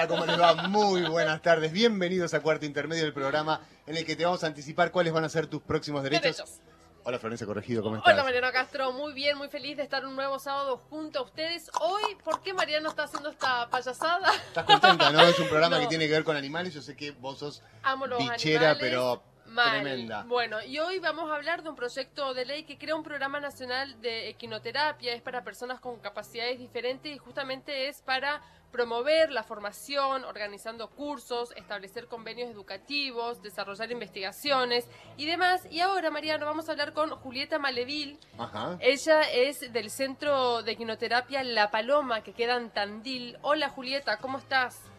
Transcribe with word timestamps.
Hola, 0.00 0.08
¿cómo 0.08 0.24
les 0.24 0.40
va? 0.40 0.54
Muy 0.68 1.02
buenas 1.02 1.42
tardes. 1.42 1.72
Bienvenidos 1.72 2.32
a 2.32 2.40
Cuarto 2.40 2.64
Intermedio 2.64 3.02
del 3.04 3.12
programa 3.12 3.60
en 3.86 3.98
el 3.98 4.06
que 4.06 4.16
te 4.16 4.24
vamos 4.24 4.42
a 4.42 4.46
anticipar 4.46 4.92
cuáles 4.92 5.12
van 5.12 5.24
a 5.24 5.28
ser 5.28 5.46
tus 5.46 5.60
próximos 5.60 6.02
derechos. 6.02 6.22
Derechos. 6.22 6.60
Hola, 7.04 7.18
Florencia 7.18 7.46
Corregido, 7.46 7.82
¿cómo 7.82 7.96
estás? 7.96 8.10
Hola 8.14 8.24
Mariano 8.24 8.50
Castro, 8.50 8.92
muy 8.92 9.12
bien, 9.12 9.36
muy 9.36 9.48
feliz 9.48 9.76
de 9.76 9.82
estar 9.82 10.06
un 10.06 10.16
nuevo 10.16 10.38
sábado 10.38 10.78
junto 10.88 11.18
a 11.18 11.22
ustedes. 11.22 11.70
Hoy, 11.82 12.14
¿por 12.24 12.40
qué 12.40 12.54
Mariano 12.54 12.88
está 12.88 13.02
haciendo 13.02 13.28
esta 13.28 13.68
payasada? 13.68 14.32
¿Estás 14.48 14.64
contenta, 14.64 15.10
no? 15.10 15.20
Es 15.20 15.38
un 15.38 15.48
programa 15.48 15.76
No. 15.80 15.82
que 15.82 15.88
tiene 15.88 16.06
que 16.06 16.12
ver 16.12 16.24
con 16.24 16.34
animales. 16.36 16.72
Yo 16.72 16.80
sé 16.80 16.96
que 16.96 17.10
vos 17.10 17.38
sos 17.38 17.62
Amo 17.82 18.06
los 18.06 18.18
bichera, 18.20 18.70
animales. 18.70 18.78
pero 18.80 19.22
Mal. 19.50 19.80
tremenda. 19.82 20.24
Bueno, 20.24 20.62
y 20.62 20.78
hoy 20.78 20.98
vamos 20.98 21.30
a 21.30 21.34
hablar 21.34 21.62
de 21.62 21.70
un 21.70 21.76
proyecto 21.76 22.34
de 22.34 22.44
ley 22.44 22.64
que 22.64 22.78
crea 22.78 22.94
un 22.94 23.02
programa 23.02 23.40
nacional 23.40 24.00
de 24.00 24.28
equinoterapia. 24.28 25.12
Es 25.12 25.22
para 25.22 25.42
personas 25.42 25.80
con 25.80 25.98
capacidades 25.98 26.58
diferentes 26.58 27.14
y 27.14 27.18
justamente 27.18 27.88
es 27.88 28.02
para 28.02 28.42
promover 28.70 29.30
la 29.30 29.42
formación, 29.42 30.24
organizando 30.24 30.88
cursos, 30.90 31.52
establecer 31.56 32.06
convenios 32.06 32.50
educativos, 32.50 33.42
desarrollar 33.42 33.90
investigaciones 33.90 34.88
y 35.16 35.26
demás. 35.26 35.66
Y 35.70 35.80
ahora, 35.80 36.10
Mariano, 36.10 36.46
vamos 36.46 36.68
a 36.68 36.72
hablar 36.72 36.92
con 36.92 37.10
Julieta 37.10 37.58
Malevil. 37.58 38.18
Ajá. 38.38 38.76
Ella 38.80 39.22
es 39.22 39.72
del 39.72 39.90
Centro 39.90 40.62
de 40.62 40.72
Equinoterapia 40.72 41.42
La 41.42 41.70
Paloma, 41.70 42.22
que 42.22 42.32
queda 42.32 42.56
en 42.56 42.70
Tandil. 42.70 43.38
Hola, 43.42 43.68
Julieta, 43.68 44.18
¿cómo 44.18 44.38
estás? 44.38 44.89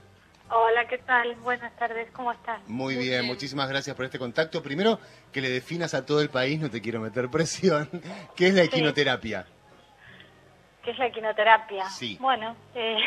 Hola, 0.53 0.85
¿qué 0.85 0.97
tal? 0.97 1.33
Buenas 1.35 1.73
tardes, 1.77 2.11
¿cómo 2.11 2.33
estás? 2.33 2.59
Muy 2.67 2.95
Muy 2.95 3.03
bien, 3.05 3.21
bien. 3.21 3.25
muchísimas 3.25 3.69
gracias 3.69 3.95
por 3.95 4.03
este 4.03 4.19
contacto. 4.19 4.61
Primero, 4.61 4.99
que 5.31 5.39
le 5.39 5.49
definas 5.49 5.93
a 5.93 6.05
todo 6.05 6.19
el 6.19 6.29
país, 6.29 6.59
no 6.59 6.69
te 6.69 6.81
quiero 6.81 6.99
meter 6.99 7.29
presión, 7.29 7.89
¿qué 8.35 8.47
es 8.47 8.53
la 8.53 8.63
equinoterapia? 8.63 9.45
¿Qué 10.83 10.91
es 10.91 10.99
la 10.99 11.05
equinoterapia? 11.05 11.85
Sí. 11.85 12.17
Bueno, 12.19 12.57
eh, 12.75 12.97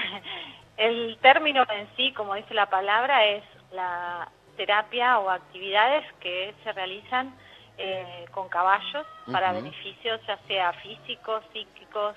el 0.78 1.18
término 1.20 1.66
en 1.70 1.86
sí, 1.96 2.12
como 2.14 2.34
dice 2.34 2.54
la 2.54 2.70
palabra, 2.70 3.26
es 3.26 3.44
la 3.72 4.26
terapia 4.56 5.18
o 5.18 5.28
actividades 5.28 6.04
que 6.20 6.54
se 6.64 6.72
realizan 6.72 7.34
eh, 7.76 8.24
con 8.30 8.48
caballos 8.48 9.06
para 9.30 9.52
beneficios 9.52 10.18
ya 10.26 10.38
sea 10.46 10.72
físicos, 10.74 11.44
psíquicos, 11.52 12.14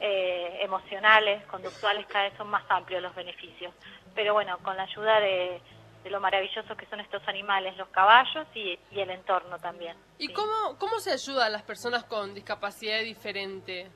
eh, 0.00 0.43
emocionales, 0.64 1.44
conductuales, 1.46 2.06
cada 2.06 2.24
vez 2.24 2.34
son 2.36 2.48
más 2.48 2.64
amplios 2.68 3.02
los 3.02 3.14
beneficios. 3.14 3.72
Pero 4.14 4.32
bueno, 4.34 4.58
con 4.58 4.76
la 4.76 4.84
ayuda 4.84 5.20
de, 5.20 5.60
de 6.02 6.10
lo 6.10 6.20
maravillosos 6.20 6.76
que 6.76 6.86
son 6.86 7.00
estos 7.00 7.26
animales, 7.28 7.76
los 7.76 7.88
caballos 7.88 8.46
y, 8.54 8.78
y 8.90 9.00
el 9.00 9.10
entorno 9.10 9.58
también. 9.58 9.96
¿Y 10.18 10.26
Sí. 10.28 10.32
cómo, 10.32 10.78
cómo 10.78 10.98
se 11.00 11.12
ayuda 11.12 11.46
a 11.46 11.50
las 11.50 11.62
personas 11.62 12.04
con 12.04 12.34
discapacidad 12.34 13.00
diferente? 13.00 13.90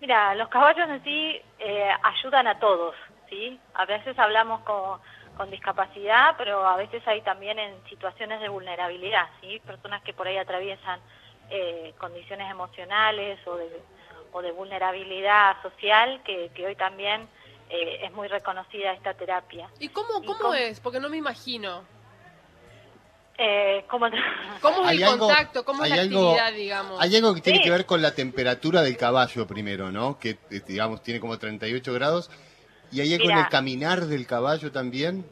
Mira, 0.00 0.34
los 0.34 0.48
caballos 0.48 0.88
en 0.88 1.02
sí 1.04 1.40
eh, 1.60 1.90
ayudan 2.02 2.46
a 2.48 2.58
todos, 2.58 2.94
¿sí? 3.30 3.58
A 3.74 3.84
veces 3.86 4.18
hablamos 4.18 4.60
con, 4.62 5.00
con 5.36 5.48
discapacidad, 5.50 6.34
pero 6.36 6.66
a 6.66 6.76
veces 6.76 7.06
hay 7.06 7.20
también 7.22 7.58
en 7.58 7.82
situaciones 7.88 8.40
de 8.40 8.48
vulnerabilidad, 8.48 9.28
¿sí? 9.40 9.60
Personas 9.60 10.02
que 10.02 10.12
por 10.12 10.26
ahí 10.26 10.38
atraviesan 10.38 11.00
eh, 11.50 11.94
condiciones 11.98 12.50
emocionales 12.50 13.38
o 13.46 13.56
de, 13.56 13.80
o 14.32 14.42
de 14.42 14.50
vulnerabilidad 14.52 15.60
social, 15.62 16.20
que, 16.24 16.50
que 16.54 16.66
hoy 16.66 16.74
también 16.76 17.28
eh, 17.70 18.00
es 18.04 18.12
muy 18.12 18.28
reconocida 18.28 18.92
esta 18.92 19.14
terapia. 19.14 19.68
¿Y 19.78 19.88
cómo, 19.88 20.22
¿Y 20.22 20.26
cómo 20.26 20.54
es? 20.54 20.80
Porque 20.80 21.00
no 21.00 21.08
me 21.08 21.16
imagino. 21.18 21.84
Eh, 23.38 23.84
¿cómo 23.88 24.06
¿Cómo 24.60 24.82
es 24.82 24.88
Hay 24.88 24.96
el 24.98 25.04
algo- 25.04 25.26
contacto? 25.26 25.64
¿Cómo 25.64 25.84
es 25.84 25.90
la 25.90 26.02
algo- 26.02 26.30
actividad, 26.32 26.52
digamos? 26.52 27.00
Hay 27.00 27.16
algo 27.16 27.34
que 27.34 27.40
tiene 27.40 27.58
Sí. 27.58 27.64
que 27.64 27.70
ver 27.70 27.86
con 27.86 28.02
la 28.02 28.14
temperatura 28.14 28.82
del 28.82 28.96
caballo 28.96 29.46
primero, 29.46 29.90
¿no? 29.90 30.18
Que, 30.18 30.30
eh, 30.50 30.60
digamos, 30.66 31.02
tiene 31.02 31.18
como 31.20 31.38
38 31.38 31.92
grados. 31.94 32.30
¿Y 32.92 33.00
hay 33.00 33.14
algo 33.14 33.30
en 33.30 33.38
el 33.38 33.48
caminar 33.48 34.00
del 34.02 34.26
caballo 34.26 34.70
también? 34.70 35.24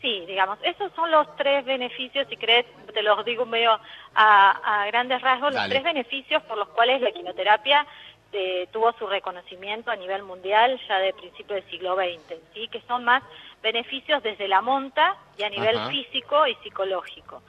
Sí, 0.00 0.24
digamos, 0.26 0.58
esos 0.62 0.90
son 0.94 1.10
los 1.10 1.34
tres 1.36 1.64
beneficios, 1.66 2.26
si 2.30 2.36
crees, 2.36 2.64
te 2.94 3.02
los 3.02 3.22
digo 3.26 3.44
medio 3.44 3.78
a, 4.14 4.82
a 4.82 4.86
grandes 4.86 5.20
rasgos, 5.20 5.52
Dale. 5.52 5.66
los 5.66 5.70
tres 5.70 5.82
beneficios 5.92 6.42
por 6.44 6.56
los 6.56 6.68
cuales 6.68 7.02
la 7.02 7.08
equinoterapia 7.10 7.84
eh, 8.32 8.68
tuvo 8.72 8.92
su 8.92 9.06
reconocimiento 9.06 9.90
a 9.90 9.96
nivel 9.96 10.22
mundial 10.22 10.78
ya 10.88 10.98
de 10.98 11.12
principio 11.14 11.54
del 11.56 11.68
siglo 11.70 11.96
XX, 11.96 12.34
¿sí? 12.54 12.68
que 12.68 12.80
son 12.82 13.04
más 13.04 13.22
beneficios 13.62 14.22
desde 14.22 14.48
la 14.48 14.60
monta 14.60 15.16
y 15.38 15.42
a 15.44 15.48
nivel 15.50 15.76
Ajá. 15.78 15.90
físico 15.90 16.46
y 16.46 16.54
psicológico. 16.56 17.42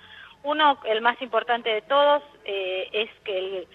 Uno, 0.43 0.79
el 0.85 1.01
más 1.01 1.21
importante 1.21 1.69
de 1.69 1.81
todos, 1.81 2.23
eh, 2.45 2.87
es 2.93 3.09
que 3.25 3.37
el, 3.37 3.67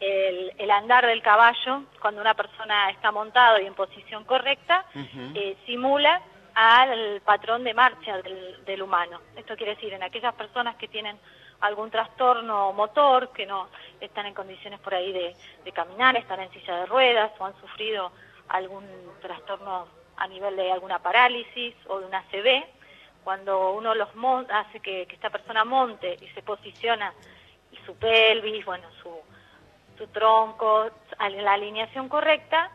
el- 0.00 0.52
el 0.58 0.70
andar 0.70 1.04
del 1.06 1.20
caballo, 1.22 1.82
cuando 2.00 2.20
una 2.20 2.34
persona 2.34 2.88
está 2.90 3.10
montado 3.12 3.60
y 3.60 3.66
en 3.66 3.74
posición 3.74 4.24
correcta, 4.24 4.86
eh, 5.34 5.56
simula 5.66 6.22
al 6.54 7.20
patrón 7.24 7.62
de 7.62 7.74
marcha 7.74 8.16
del, 8.22 8.64
del 8.64 8.82
humano. 8.82 9.20
Esto 9.36 9.54
quiere 9.56 9.74
decir, 9.74 9.92
en 9.92 10.02
aquellas 10.02 10.34
personas 10.34 10.76
que 10.76 10.88
tienen 10.88 11.18
algún 11.60 11.90
trastorno 11.90 12.72
motor, 12.72 13.30
que 13.32 13.46
no 13.46 13.68
están 14.00 14.26
en 14.26 14.34
condiciones 14.34 14.80
por 14.80 14.94
ahí 14.94 15.12
de, 15.12 15.34
de 15.64 15.72
caminar, 15.72 16.16
están 16.16 16.40
en 16.40 16.50
silla 16.52 16.76
de 16.76 16.86
ruedas 16.86 17.32
o 17.38 17.44
han 17.44 17.58
sufrido 17.60 18.12
algún 18.48 18.84
trastorno 19.20 19.88
a 20.16 20.26
nivel 20.26 20.56
de 20.56 20.72
alguna 20.72 20.98
parálisis 21.00 21.74
o 21.86 22.00
de 22.00 22.06
una 22.06 22.22
CB, 22.30 22.64
cuando 23.24 23.72
uno 23.72 23.94
los 23.94 24.08
hace 24.50 24.80
que, 24.80 25.06
que 25.06 25.14
esta 25.14 25.30
persona 25.30 25.64
monte 25.64 26.16
y 26.20 26.28
se 26.28 26.42
posiciona 26.42 27.12
y 27.70 27.76
su 27.84 27.94
pelvis, 27.96 28.64
bueno, 28.64 28.88
su, 29.02 29.10
su 29.98 30.06
tronco, 30.08 30.90
la 31.18 31.52
alineación 31.52 32.08
correcta, 32.08 32.70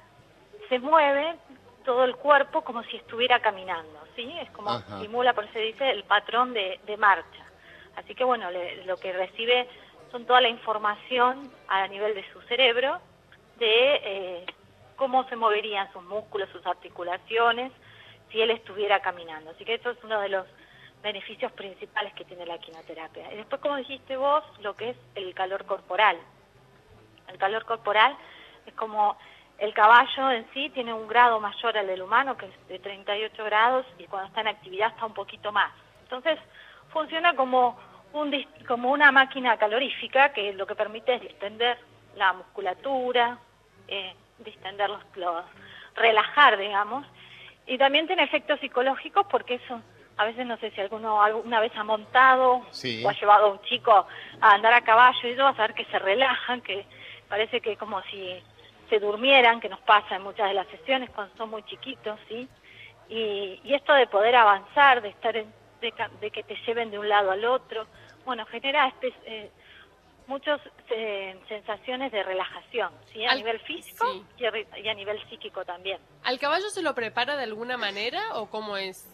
se 0.70 0.80
mueve 0.80 1.36
todo 1.84 2.04
el 2.04 2.16
cuerpo 2.16 2.62
como 2.64 2.84
si 2.84 2.98
estuviera 2.98 3.40
caminando, 3.40 4.00
¿sí? 4.16 4.32
Es 4.40 4.50
como 4.52 4.70
Ajá. 4.70 5.00
simula, 5.00 5.34
por 5.34 5.46
eso 5.46 5.54
se 5.54 5.60
dice, 5.60 5.90
el 5.90 6.04
patrón 6.04 6.54
de, 6.54 6.80
de 6.86 6.98
marcha. 6.98 7.43
Así 7.96 8.16
que 8.16 8.24
bueno, 8.24 8.50
le- 8.52 8.86
lo 8.86 8.98
que 8.98 9.14
recibe 9.14 9.68
son 10.12 10.26
toda 10.26 10.42
la 10.42 10.50
información 10.50 11.52
a 11.68 11.88
nivel 11.88 12.14
de 12.16 12.24
su 12.32 12.42
cerebro 12.44 13.00
de 13.58 13.96
eh, 14.04 14.46
cómo 14.96 15.28
se 15.30 15.36
moverían 15.36 15.92
sus 15.94 16.04
músculos, 16.04 16.50
sus 16.50 16.66
articulaciones, 16.66 17.72
si 18.32 18.42
él 18.42 18.52
estuviera 18.52 19.00
caminando. 19.02 19.52
Así 19.52 19.66
que 19.66 19.76
eso 19.76 19.92
es 19.92 20.04
uno 20.04 20.20
de 20.22 20.30
los 20.30 20.46
beneficios 21.02 21.52
principales 21.52 22.14
que 22.14 22.26
tiene 22.26 22.46
la 22.46 22.58
quinoterapia. 22.60 23.32
Y 23.34 23.38
después, 23.38 23.62
como 23.62 23.76
dijiste 23.76 24.16
vos, 24.18 24.44
lo 24.62 24.76
que 24.76 24.92
es 24.92 24.98
el 25.16 25.34
calor 25.34 25.66
corporal. 25.66 26.18
El 27.28 27.38
calor 27.38 27.66
corporal 27.66 28.16
es 28.66 28.74
como 28.76 29.18
el 29.60 29.74
caballo 29.74 30.32
en 30.32 30.48
sí 30.54 30.70
tiene 30.72 30.94
un 30.94 31.08
grado 31.08 31.40
mayor 31.40 31.78
al 31.78 31.88
del 31.88 32.02
humano, 32.02 32.38
que 32.38 32.46
es 32.48 32.68
de 32.68 32.80
38 32.80 33.44
grados, 33.46 33.86
y 33.98 34.06
cuando 34.06 34.28
está 34.30 34.42
en 34.42 34.48
actividad 34.48 34.90
está 34.90 35.06
un 35.06 35.14
poquito 35.14 35.52
más. 35.52 35.72
Entonces, 36.04 36.40
funciona 36.94 37.36
como, 37.36 37.78
un, 38.14 38.32
como 38.68 38.92
una 38.92 39.12
máquina 39.12 39.58
calorífica 39.58 40.32
que 40.32 40.54
lo 40.54 40.66
que 40.66 40.76
permite 40.76 41.16
es 41.16 41.22
distender 41.22 41.78
la 42.16 42.32
musculatura, 42.34 43.38
eh, 43.88 44.14
distender 44.40 44.90
los, 44.90 45.02
los- 45.16 45.44
relajar, 45.96 46.58
digamos, 46.58 47.06
y 47.68 47.78
también 47.78 48.08
tiene 48.08 48.24
efectos 48.24 48.60
psicológicos 48.60 49.26
porque 49.30 49.56
eso, 49.56 49.80
a 50.18 50.26
veces 50.26 50.46
no 50.46 50.58
sé 50.58 50.72
si 50.72 50.82
alguno 50.82 51.22
alguna 51.22 51.60
vez 51.60 51.72
ha 51.76 51.84
montado 51.84 52.66
Sí. 52.72 53.04
o 53.06 53.10
ha 53.10 53.14
llevado 53.14 53.46
a 53.48 53.52
un 53.52 53.62
chico 53.64 54.08
a 54.42 54.52
andar 54.54 54.74
a 54.74 54.82
caballo 54.82 55.20
y 55.28 55.32
eso 55.32 55.44
vas 55.44 55.58
a 55.60 55.64
ver 55.64 55.74
que 55.76 55.86
se 55.86 56.00
relajan, 56.00 56.62
que 56.62 56.86
parece 57.30 57.62
que 57.62 57.78
como 57.78 58.02
si 58.04 58.42
se 58.90 59.00
durmieran, 59.00 59.60
que 59.60 59.70
nos 59.70 59.80
pasa 59.82 60.16
en 60.16 60.24
muchas 60.24 60.48
de 60.50 60.54
las 60.56 60.68
sesiones 60.68 61.10
cuando 61.12 61.36
son 61.38 61.50
muy 61.50 61.64
chiquitos, 61.64 62.20
¿sí? 62.28 62.48
Y, 63.10 63.60
y 63.64 63.74
esto 63.74 63.94
de 63.94 64.08
poder 64.08 64.36
avanzar, 64.36 65.02
de 65.02 65.10
estar 65.10 65.36
en- 65.38 65.54
de, 65.84 65.94
de 66.22 66.32
que 66.32 66.44
te 66.44 66.56
lleven 66.66 66.90
de 66.90 66.98
un 66.98 67.08
lado 67.08 67.32
al 67.32 67.44
otro, 67.46 67.86
bueno, 68.26 68.46
genera 68.48 68.88
espe- 68.90 69.14
eh, 69.26 69.52
muchas 70.28 70.60
eh, 70.90 71.38
sensaciones 71.50 72.12
de 72.12 72.24
relajación, 72.24 72.92
¿sí? 73.12 73.24
A 73.26 73.32
Al- 73.32 73.38
nivel 73.38 73.60
físico 73.60 74.06
sí. 74.12 74.24
y, 74.38 74.46
a, 74.46 74.52
ri- 74.52 74.68
y 74.84 74.88
a 74.88 74.94
nivel 74.94 75.22
psíquico 75.30 75.66
también. 75.66 76.00
¿Al 76.24 76.40
caballo 76.40 76.70
se 76.70 76.82
lo 76.82 76.96
prepara 76.96 77.36
de 77.36 77.44
alguna 77.44 77.78
manera 77.78 78.22
o 78.36 78.50
cómo 78.50 78.78
es? 78.78 79.10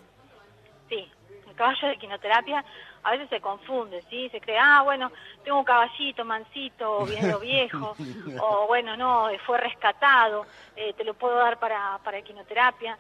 Sí, 0.88 1.10
el 1.48 1.56
caballo 1.56 1.88
de 1.88 1.98
quinoterapia 1.98 2.64
a 3.02 3.12
veces 3.12 3.30
se 3.30 3.42
confunde, 3.42 4.04
¿sí? 4.10 4.30
Se 4.30 4.40
cree, 4.40 4.58
ah, 4.60 4.82
bueno, 4.84 5.12
tengo 5.44 5.58
un 5.60 5.66
caballito 5.66 6.24
mansito, 6.26 7.00
o 7.00 7.06
bien 7.06 7.32
o 7.32 7.40
viejo, 7.40 7.96
o 8.42 8.68
bueno, 8.68 8.96
no, 8.96 9.30
fue 9.46 9.58
rescatado, 9.58 10.46
eh, 10.76 10.94
te 10.94 11.04
lo 11.04 11.14
puedo 11.16 11.36
dar 11.36 11.58
para, 11.60 11.98
para 12.04 12.22
quinoterapia. 12.22 12.98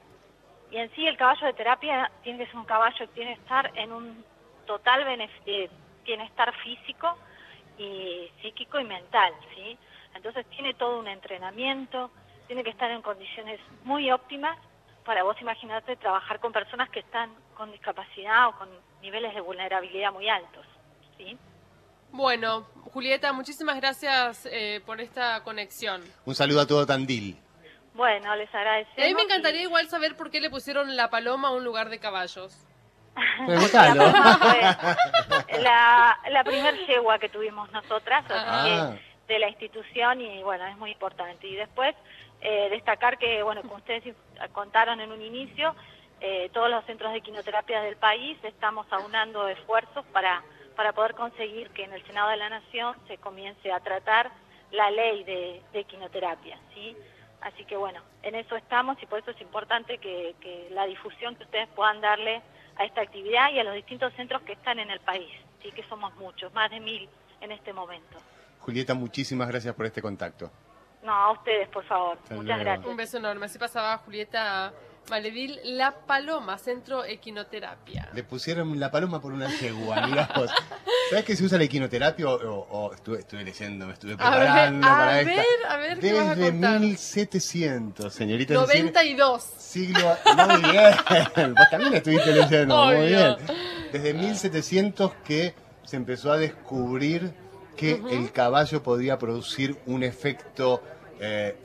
Y 0.72 0.78
en 0.78 0.90
sí 0.96 1.08
el 1.08 1.18
caballo 1.18 1.48
de 1.48 1.54
terapia 1.54 2.12
tiene 2.24 2.40
que 2.40 2.46
ser 2.48 2.56
un 2.58 2.66
caballo 2.66 2.98
que 2.98 3.08
tiene 3.08 3.36
que 3.36 3.42
estar 3.42 3.72
en 3.76 3.92
un 3.92 4.24
total 4.68 5.04
benef- 5.06 5.42
eh, 5.46 5.70
bienestar 6.06 6.54
físico 6.64 7.18
y 7.78 8.30
psíquico 8.42 8.80
y 8.80 8.84
mental, 8.84 9.34
¿sí? 9.56 9.78
Entonces 10.16 10.46
tiene 10.48 10.74
todo 10.76 11.00
un 11.00 11.08
entrenamiento, 11.08 12.12
tiene 12.48 12.64
que 12.64 12.70
estar 12.72 12.90
en 12.92 13.02
condiciones 13.02 13.60
muy 13.84 14.12
óptimas 14.12 14.58
para 15.06 15.24
vos 15.24 15.40
imaginarte 15.42 15.96
trabajar 15.96 16.40
con 16.40 16.52
personas 16.52 16.90
que 16.90 17.00
están 17.00 17.32
con 17.56 17.72
discapacidad 17.72 18.50
o 18.50 18.52
con 18.54 18.70
niveles 19.02 19.34
de 19.34 19.42
vulnerabilidad 19.42 20.12
muy 20.12 20.30
altos, 20.30 20.66
¿sí? 21.18 21.38
Bueno, 22.12 22.64
Julieta, 22.94 23.32
muchísimas 23.34 23.78
gracias 23.78 24.48
eh, 24.52 24.82
por 24.86 25.00
esta 25.00 25.44
conexión. 25.44 26.02
Un 26.26 26.36
saludo 26.36 26.62
a 26.62 26.68
todo 26.68 26.86
Tandil. 26.86 27.38
Bueno, 27.94 28.36
les 28.36 28.54
agradecemos. 28.54 28.98
A 29.00 29.08
mí 29.08 29.14
me 29.14 29.24
encantaría 29.24 29.62
igual 29.64 29.88
saber 29.90 30.16
por 30.16 30.30
qué 30.32 30.40
le 30.40 30.50
pusieron 30.50 30.96
la 30.96 31.10
paloma 31.10 31.50
a 31.50 31.52
un 31.52 31.64
lugar 31.64 31.90
de 31.90 32.00
caballos. 32.00 32.66
Pregúntalo. 33.46 34.04
la, 35.62 36.20
la 36.30 36.44
primer 36.44 36.76
yegua 36.86 37.20
que 37.20 37.30
tuvimos 37.30 37.72
nosotras, 37.72 38.24
así 38.30 38.70
Ah. 38.70 38.94
que 39.28 39.34
de 39.34 39.40
la 39.40 39.50
institución 39.50 40.22
y 40.22 40.42
bueno, 40.44 40.66
es 40.66 40.78
muy 40.78 40.92
importante. 40.92 41.48
Y 41.48 41.56
después 41.56 41.96
eh, 42.42 42.68
destacar 42.70 43.18
que, 43.18 43.44
bueno, 43.44 43.62
como 43.64 43.76
ustedes 43.76 44.16
contaron 44.54 45.02
en 45.02 45.12
un 45.12 45.22
inicio, 45.22 45.76
eh, 46.22 46.50
todos 46.54 46.70
los 46.70 46.86
centros 46.86 47.12
de 47.14 47.22
quimioterapia 47.22 47.82
del 47.82 47.98
país 47.98 48.38
estamos 48.44 48.88
aunando 48.92 49.48
esfuerzos 49.48 50.06
para, 50.14 50.42
para 50.76 50.94
poder 50.94 51.14
conseguir 51.16 51.70
que 51.72 51.84
en 51.84 51.94
el 51.94 52.06
Senado 52.06 52.30
de 52.30 52.38
la 52.38 52.50
Nación 52.50 52.96
se 53.08 53.18
comience 53.18 53.72
a 53.72 53.80
tratar 53.82 54.32
la 54.72 54.90
ley 54.92 55.24
de, 55.24 55.62
de 55.74 55.84
quimioterapia, 55.84 56.58
¿sí? 56.74 56.96
Así 57.42 57.64
que 57.66 57.78
bueno, 57.78 58.02
en 58.24 58.36
eso 58.36 58.56
estamos 58.56 59.02
y 59.02 59.06
por 59.06 59.20
eso 59.20 59.32
es 59.32 59.42
importante 59.42 59.98
que, 59.98 60.36
que 60.42 60.70
la 60.72 60.86
difusión 60.86 61.36
que 61.36 61.44
ustedes 61.44 61.70
puedan 61.70 62.02
darle 62.02 62.42
a 62.76 62.86
esta 62.86 63.02
actividad 63.02 63.52
y 63.52 63.60
a 63.60 63.64
los 63.64 63.74
distintos 63.74 64.14
centros 64.14 64.42
que 64.44 64.54
están 64.54 64.80
en 64.80 64.90
el 64.90 65.00
país, 65.00 65.30
sí 65.62 65.72
que 65.72 65.84
somos 65.84 66.14
muchos, 66.16 66.54
más 66.54 66.70
de 66.72 66.80
mil 66.80 67.10
en 67.42 67.52
este 67.52 67.74
momento. 67.74 68.18
Julieta, 68.60 68.94
muchísimas 68.94 69.48
gracias 69.48 69.74
por 69.74 69.86
este 69.86 70.02
contacto. 70.02 70.52
No, 71.04 71.14
a 71.14 71.32
ustedes, 71.32 71.70
por 71.70 71.84
favor. 71.86 72.18
Hasta 72.22 72.36
Muchas 72.36 72.58
luego. 72.58 72.64
gracias. 72.64 72.88
Un 72.88 72.98
beso 72.98 73.18
enorme. 73.18 73.46
Así 73.46 73.58
pasaba 73.58 73.98
Julieta 74.00 74.74
Maledil, 75.10 75.60
La 75.64 75.92
Paloma, 76.06 76.58
Centro 76.58 77.04
Equinoterapia. 77.06 78.10
Le 78.14 78.24
pusieron 78.24 78.80
la 78.80 78.92
paloma 78.92 79.20
por 79.22 79.34
una 79.34 79.50
yegua. 79.60 79.96
¿Sabes 81.10 81.26
que 81.26 81.36
se 81.36 81.44
usa 81.44 81.58
la 81.58 81.64
equinoterapia? 81.64 82.28
O, 82.28 82.92
estuve, 82.94 83.20
estuve 83.20 83.44
leyendo, 83.44 83.88
me 83.88 83.94
estuve 83.94 84.16
A 84.20 84.30
ver, 84.30 84.40
preparando 84.40 84.88
a 84.88 84.90
para 84.92 85.12
ver, 85.14 85.30
esta. 85.30 85.74
a 85.74 85.78
ver, 85.78 86.00
¿qué 86.00 86.14
vas 86.14 86.28
a 86.28 86.36
Desde 86.36 86.52
contar? 86.52 86.80
1700, 86.80 88.14
señorita. 88.14 88.54
es 88.54 88.60
decir, 88.68 88.82
92. 88.84 89.44
siglo... 89.58 90.18
Muy 90.36 90.72
bien, 90.72 91.54
vos 91.56 91.70
también 91.72 91.94
estuviste 91.96 92.32
leyendo, 92.32 92.86
muy 92.86 93.08
bien. 93.08 93.36
Desde 93.92 94.14
1700 94.14 95.12
que 95.26 95.56
se 95.84 95.96
empezó 95.96 96.32
a 96.32 96.38
descubrir 96.38 97.34
que 97.76 98.02
el 98.12 98.32
caballo 98.32 98.84
podía 98.84 99.18
producir 99.18 99.78
un 99.88 100.04
efecto 100.04 100.84
eh, 101.20 101.56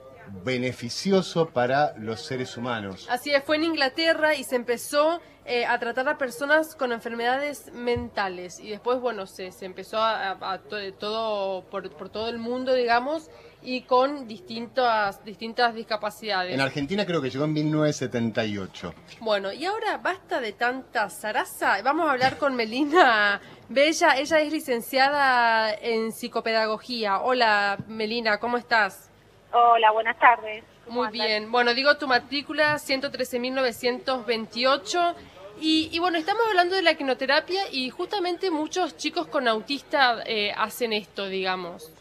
beneficioso 0.43 1.49
para 1.51 1.95
los 1.99 2.25
seres 2.25 2.57
humanos. 2.57 3.07
Así 3.11 3.31
es, 3.33 3.45
fue 3.45 3.57
en 3.57 3.65
Inglaterra 3.65 4.35
y 4.35 4.45
se 4.45 4.57
empezó 4.57 5.21
eh, 5.47 5.67
a 5.67 5.79
tratar 5.79 6.09
a 6.09 6.17
personas 6.17 6.75
con 6.75 6.91
enfermedades 6.93 7.71
mentales. 7.73 8.59
Y 8.61 8.71
después, 8.71 8.99
bueno, 9.01 9.27
se, 9.27 9.53
se 9.53 9.67
empezó 9.67 9.99
a, 9.99 10.31
a- 10.31 10.53
a 10.55 10.59
to- 10.59 10.95
todo 10.95 11.65
por, 11.71 11.91
por 11.91 12.09
todo 12.09 12.29
el 12.29 12.39
mundo, 12.39 12.73
digamos, 12.73 13.29
y 13.63 13.83
con 13.83 14.27
distintas, 14.27 15.23
distintas 15.25 15.75
discapacidades. 15.75 16.53
En 16.55 16.61
Argentina 16.63 17.05
creo 17.07 17.21
que 17.23 17.29
llegó 17.31 17.45
en 17.45 17.53
1978. 17.53 18.95
Bueno, 19.21 19.53
y 19.53 19.65
ahora 19.67 19.99
basta 19.99 20.41
de 20.41 20.53
tanta 20.53 21.09
zaraza. 21.11 21.81
Vamos 21.83 22.09
a 22.09 22.13
hablar 22.13 22.39
con 22.39 22.55
Melina 22.57 23.41
Bella. 23.69 24.17
Ella 24.19 24.41
es 24.41 24.53
licenciada 24.53 25.73
en 25.75 26.13
psicopedagogía. 26.13 27.21
Hola, 27.21 27.79
Melina, 27.87 28.39
¿cómo 28.39 28.57
estás? 28.57 29.11
Hola, 29.57 29.93
buenas 29.93 30.19
tardes. 30.19 30.65
¿Cómo 30.85 30.99
Muy 31.01 31.07
andan? 31.09 31.27
bien. 31.27 31.53
Bueno, 31.53 31.75
digo 31.75 31.97
tu 31.97 32.07
matrícula 32.09 32.75
113.928. 32.79 35.15
Y, 35.61 35.89
y 35.93 35.99
bueno, 36.01 36.19
estamos 36.19 36.43
hablando 36.49 36.75
de 36.75 36.83
la 36.83 36.95
quinoterapia 36.97 37.63
y 37.71 37.89
justamente 37.91 38.51
muchos 38.51 38.97
chicos 38.97 39.29
con 39.29 39.47
autista 39.47 40.23
eh, 40.27 40.53
hacen 40.57 40.93
esto, 40.93 41.29
digamos. 41.29 41.93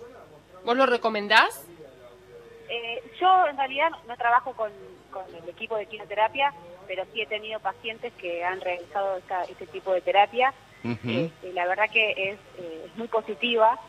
¿Vos 0.65 0.75
lo 0.75 0.87
recomendás? 0.87 1.63
Eh, 2.69 3.03
yo 3.21 3.45
en 3.47 3.55
realidad 3.57 3.89
no, 4.07 4.17
trabajo 4.17 4.53
con, 4.53 4.71
con 5.11 5.23
el 5.35 5.47
equipo 5.47 5.77
de 5.77 5.85
quimioterapia, 5.85 6.51
pero 6.87 7.03
sí 7.13 7.21
he 7.21 7.27
tenido 7.27 7.59
pacientes 7.59 8.11
que 8.13 8.43
han 8.43 8.59
realizado 8.61 9.17
esta- 9.17 9.43
este 9.43 9.67
tipo 9.67 9.93
de 9.93 10.01
terapia. 10.01 10.51
Este, 10.83 11.53
la 11.53 11.67
verdad 11.67 11.85
que 11.93 12.11
es, 12.11 12.39
eh, 12.57 12.85
es 12.87 12.95
muy 12.97 13.07
positiva 13.07 13.79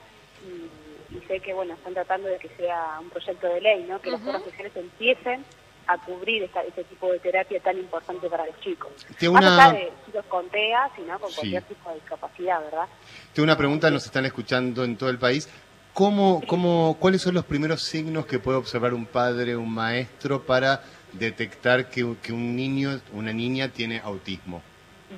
y, 0.47 0.69
y 1.15 1.21
sé 1.27 1.41
que 1.41 1.55
bueno 1.55 1.75
están 1.75 1.95
tratando 1.95 2.29
de 2.29 2.39
que 2.39 2.49
sea 2.57 2.99
un 3.01 3.09
proyecto 3.11 3.47
de 3.47 3.61
ley, 3.61 3.85
¿no? 3.89 4.01
que 4.01 4.11
Ujú. 4.11 4.19
las 4.19 4.29
obras 4.29 4.45
sociales 4.45 4.73
empiecen 4.77 5.45
a 5.87 5.99
cubrir 5.99 6.43
esta- 6.43 6.63
este 6.63 6.83
tipo 6.85 7.13
de 7.13 7.19
terapia 7.19 7.61
tan 7.61 7.77
importante 7.79 8.29
para 8.31 8.47
los 8.47 8.59
chicos. 8.61 8.91
Tengo 9.19 9.35
Más 9.35 9.43
una, 9.45 9.65
allá 9.69 9.79
de 9.79 9.93
chicos 10.07 10.25
con 10.29 10.49
TEA, 10.49 10.91
sino 10.97 11.19
con 11.19 11.31
Sí. 11.31 11.37
cualquier 11.37 11.63
tipo 11.65 11.89
de 11.91 11.95
discapacidad, 11.97 12.61
¿verdad? 12.65 12.89
tengo 13.35 13.45
una 13.45 13.57
pregunta, 13.57 13.91
nos 13.91 14.05
están 14.07 14.25
escuchando 14.25 14.83
en 14.85 14.97
todo 14.97 15.11
el 15.11 15.19
país. 15.19 15.49
¿Cómo, 15.93 16.43
cómo, 16.49 16.97
¿Cuáles 16.99 17.21
son 17.23 17.35
los 17.35 17.45
primeros 17.45 17.83
signos 17.83 18.27
que 18.27 18.39
puede 18.39 18.59
observar 18.59 18.95
un 18.95 19.07
padre, 19.07 19.57
un 19.57 19.73
maestro, 19.73 20.43
para 20.43 20.81
detectar 21.13 21.89
que, 21.89 22.15
que 22.23 22.33
un 22.33 22.57
niño, 22.57 23.01
una 23.13 23.33
niña 23.33 23.69
tiene 23.69 24.01
autismo? 24.01 24.63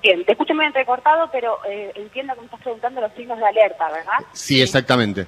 Bien, 0.03 0.25
te 0.25 0.33
escucho 0.33 0.55
muy 0.55 0.67
entrecortado, 0.67 1.31
pero 1.33 1.59
eh, 1.67 1.93
entiendo 1.95 2.35
que 2.35 2.41
me 2.41 2.47
estás 2.47 2.61
preguntando 2.61 3.01
los 3.01 3.13
signos 3.15 3.39
de 3.39 3.47
alerta, 3.47 3.89
¿verdad? 3.89 4.19
Sí, 4.33 4.61
exactamente. 4.61 5.27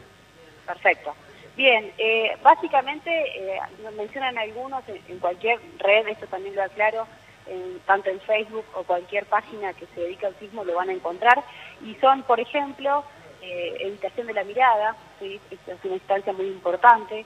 Perfecto. 0.69 1.15
Bien, 1.57 1.93
eh, 1.97 2.37
básicamente 2.43 3.11
eh, 3.11 3.59
nos 3.83 3.95
mencionan 3.95 4.37
algunos 4.39 4.87
en, 4.89 5.01
en 5.09 5.19
cualquier 5.19 5.59
red, 5.79 6.07
esto 6.07 6.27
también 6.27 6.55
lo 6.55 6.63
aclaro, 6.63 7.07
en- 7.47 7.81
tanto 7.87 8.11
en 8.11 8.21
Facebook 8.21 8.67
o 8.75 8.85
cualquier 8.85 9.25
página 9.27 9.73
que 9.73 9.87
se 9.95 10.01
dedique 10.03 10.27
al 10.27 10.35
autismo 10.35 10.63
lo 10.65 10.75
van 10.77 10.91
a 10.91 10.93
encontrar, 10.93 11.43
y 11.83 11.95
son, 11.97 12.23
por 12.25 12.39
ejemplo, 12.39 13.03
eh, 13.41 13.77
evitación 13.81 14.27
de 14.27 14.35
la 14.35 14.45
mirada, 14.45 14.95
¿sí? 15.19 15.41
Esta 15.51 15.73
es 15.73 15.85
una 15.85 15.95
instancia 15.95 16.33
muy 16.35 16.47
importante, 16.47 17.25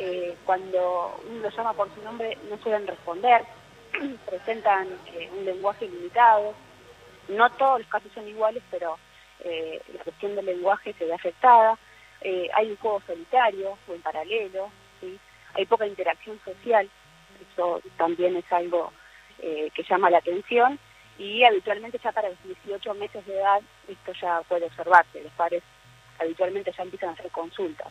eh, 0.00 0.34
cuando 0.46 1.20
uno 1.28 1.40
lo 1.42 1.50
llama 1.50 1.74
por 1.74 1.94
su 1.94 2.02
nombre 2.02 2.38
no 2.48 2.56
suelen 2.58 2.86
responder, 2.86 3.42
presentan 4.26 4.88
eh, 5.12 5.28
un 5.38 5.44
lenguaje 5.44 5.86
limitado, 5.86 6.54
no 7.28 7.50
todos 7.50 7.80
los 7.80 7.88
casos 7.88 8.10
son 8.14 8.26
iguales, 8.26 8.62
pero 8.70 8.98
eh, 9.44 9.80
la 9.94 10.02
cuestión 10.02 10.34
del 10.34 10.46
lenguaje 10.46 10.94
se 10.94 11.04
ve 11.04 11.12
afectada, 11.14 11.78
eh, 12.22 12.48
hay 12.54 12.70
un 12.70 12.76
juego 12.76 13.02
solitario 13.06 13.78
o 13.86 13.94
en 13.94 14.02
paralelo, 14.02 14.70
¿sí? 15.00 15.18
hay 15.54 15.66
poca 15.66 15.86
interacción 15.86 16.38
social, 16.44 16.88
eso 17.52 17.80
también 17.96 18.36
es 18.36 18.50
algo 18.52 18.92
eh, 19.40 19.70
que 19.74 19.82
llama 19.84 20.10
la 20.10 20.18
atención, 20.18 20.78
y 21.18 21.42
habitualmente 21.44 21.98
ya 22.02 22.12
para 22.12 22.28
los 22.28 22.38
18 22.44 22.94
meses 22.94 23.24
de 23.26 23.34
edad 23.34 23.60
esto 23.88 24.12
ya 24.20 24.40
puede 24.48 24.66
observarse, 24.66 25.22
los 25.22 25.32
padres 25.32 25.62
habitualmente 26.18 26.72
ya 26.76 26.82
empiezan 26.82 27.10
a 27.10 27.12
hacer 27.12 27.30
consultas. 27.30 27.88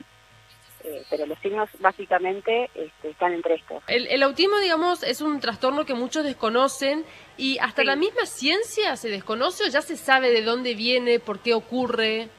Eh, 0.84 1.04
pero 1.10 1.26
los 1.26 1.40
signos 1.40 1.68
básicamente 1.80 2.70
este, 2.76 3.10
están 3.10 3.34
entre 3.34 3.56
estos. 3.56 3.82
El, 3.88 4.06
el 4.08 4.22
autismo, 4.22 4.58
digamos, 4.60 5.02
es 5.02 5.22
un 5.22 5.40
trastorno 5.40 5.86
que 5.86 5.96
muchos 5.96 6.24
desconocen 6.24 7.04
y 7.36 7.58
hasta 7.58 7.82
Sí. 7.82 7.88
la 7.88 7.96
misma 7.96 8.26
ciencia 8.28 8.96
se 8.96 9.10
desconoce 9.10 9.64
o 9.66 9.68
ya 9.68 9.82
se 9.82 9.98
sabe 9.98 10.30
de 10.30 10.44
dónde 10.44 10.76
viene, 10.76 11.20
por 11.20 11.40
qué 11.40 11.56
ocurre. 11.56 12.30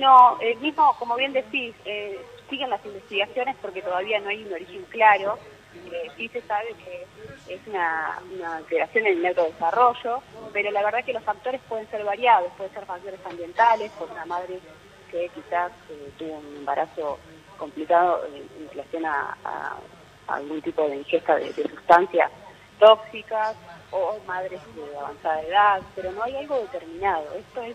No, 0.00 0.40
el 0.40 0.58
mismo, 0.60 0.96
como 0.98 1.14
bien 1.14 1.34
decís, 1.34 1.74
eh, 1.84 2.18
siguen 2.48 2.70
las 2.70 2.84
investigaciones 2.86 3.54
porque 3.60 3.82
todavía 3.82 4.18
no 4.20 4.30
hay 4.30 4.42
un 4.44 4.54
origen 4.54 4.82
claro. 4.88 5.38
Eh, 5.92 6.10
sí 6.16 6.26
se 6.28 6.40
sabe 6.42 6.74
que 6.82 7.06
es 7.54 7.60
una, 7.66 8.18
una 8.32 8.56
alteración 8.56 9.06
en 9.06 9.12
el 9.12 9.22
neurodesarrollo, 9.22 10.22
pero 10.54 10.70
la 10.70 10.82
verdad 10.82 11.04
que 11.04 11.12
los 11.12 11.22
factores 11.22 11.60
pueden 11.68 11.88
ser 11.90 12.02
variados, 12.02 12.50
pueden 12.56 12.72
ser 12.72 12.86
factores 12.86 13.20
ambientales, 13.26 13.92
por 13.92 14.10
una 14.10 14.24
madre 14.24 14.58
que 15.10 15.28
quizás 15.34 15.70
eh, 15.90 16.10
tuvo 16.16 16.38
un 16.38 16.56
embarazo 16.56 17.18
complicado 17.58 18.24
en, 18.24 18.70
relación 18.70 19.04
a, 19.04 19.36
algún 20.28 20.62
tipo 20.62 20.88
de 20.88 20.96
ingesta 20.96 21.36
de 21.36 21.52
sustancias 21.52 22.30
tóxicas 22.78 23.54
o 23.90 24.16
madres 24.26 24.60
de 24.74 24.96
avanzada 24.96 25.42
edad, 25.42 25.82
pero 25.94 26.10
no 26.12 26.22
hay 26.22 26.36
algo 26.36 26.58
determinado. 26.60 27.24
Esto 27.34 27.62
es 27.62 27.74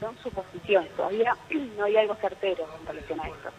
son 0.00 0.16
suposiciones, 0.22 0.90
todavía 0.96 1.36
no 1.76 1.84
hay 1.84 1.96
algo 1.96 2.14
certero 2.16 2.66
en 2.80 2.86
relación 2.86 3.20
a 3.20 3.28
esto. 3.28 3.50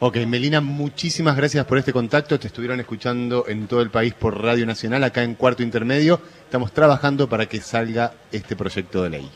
Ok, 0.00 0.16
Melina, 0.28 0.60
muchísimas 0.60 1.36
gracias 1.36 1.64
por 1.66 1.76
este 1.76 1.92
contacto. 1.92 2.38
Te 2.38 2.46
estuvieron 2.46 2.78
escuchando 2.78 3.46
en 3.48 3.66
todo 3.66 3.82
el 3.82 3.90
país 3.90 4.14
por 4.14 4.40
Radio 4.40 4.64
Nacional, 4.64 5.02
acá 5.02 5.24
en 5.24 5.34
Cuarto 5.34 5.64
Intermedio. 5.64 6.20
Estamos 6.44 6.72
trabajando 6.72 7.28
para 7.28 7.46
que 7.46 7.60
salga 7.60 8.12
este 8.30 8.54
proyecto 8.54 9.02
de 9.02 9.10
ley. 9.10 9.30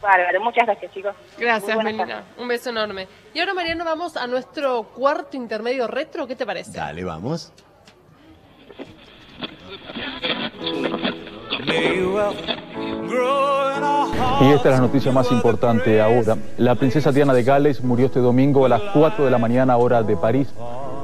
Bárbaro, 0.00 0.40
muchas 0.40 0.66
gracias 0.66 0.92
chicos. 0.92 1.16
Gracias, 1.36 1.76
Melina. 1.82 2.22
Un 2.38 2.46
beso 2.46 2.70
enorme. 2.70 3.08
Y 3.32 3.40
ahora, 3.40 3.54
Mariano, 3.54 3.84
vamos 3.84 4.16
a 4.16 4.26
nuestro 4.28 4.84
cuarto 4.84 5.36
intermedio 5.36 5.88
retro. 5.88 6.28
¿Qué 6.28 6.36
te 6.36 6.46
parece? 6.46 6.78
Dale, 6.78 7.02
vamos. 7.02 7.52
Y 14.40 14.50
esta 14.50 14.68
es 14.68 14.74
la 14.74 14.80
noticia 14.80 15.12
más 15.12 15.30
importante 15.30 16.00
ahora. 16.00 16.36
La 16.58 16.74
princesa 16.74 17.12
Diana 17.12 17.32
de 17.32 17.44
Gales 17.44 17.82
murió 17.82 18.06
este 18.06 18.20
domingo 18.20 18.66
a 18.66 18.68
las 18.68 18.82
4 18.92 19.24
de 19.24 19.30
la 19.30 19.38
mañana 19.38 19.76
hora 19.76 20.02
de 20.02 20.16
París 20.16 20.48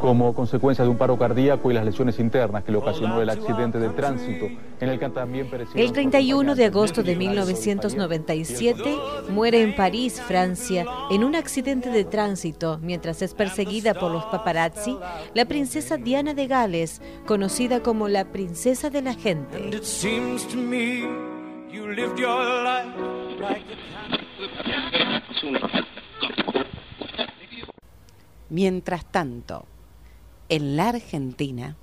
como 0.01 0.35
consecuencia 0.35 0.85
de 0.85 0.91
un 0.91 0.97
paro 0.97 1.19
cardíaco 1.19 1.71
y 1.71 1.75
las 1.75 1.85
lesiones 1.85 2.19
internas 2.19 2.65
que 2.65 2.73
le 2.73 2.79
ocasionó 2.79 3.21
el 3.21 3.29
accidente 3.29 3.79
de 3.79 3.91
tránsito. 3.91 4.47
En 4.81 4.89
el 4.89 4.99
que 4.99 5.09
también 5.11 5.49
pereció... 5.49 5.81
El 5.81 5.93
31 5.93 6.55
de 6.55 6.65
agosto 6.65 7.03
de 7.03 7.17
1997 7.17 8.97
muere 9.29 9.63
en 9.63 9.75
París, 9.75 10.21
Francia, 10.21 10.87
en 11.11 11.25
un 11.25 11.37
accidente 11.37 11.91
de 11.91 12.05
tránsito 12.05 12.79
mientras 12.83 13.23
es 13.23 13.35
perseguida 13.35 13.95
por 13.95 14.11
los 14.11 14.25
paparazzi 14.27 14.97
la 15.35 15.45
princesa 15.45 15.97
Diana 15.97 16.35
de 16.35 16.47
Gales, 16.47 17.01
conocida 17.27 17.83
como 17.83 18.09
la 18.09 18.25
princesa 18.25 18.91
de 18.91 19.03
la 19.03 19.15
gente. 19.15 19.71
Mientras 28.49 29.05
tanto, 29.05 29.65
en 30.51 30.77
la 30.77 30.91
Argentina. 30.91 31.80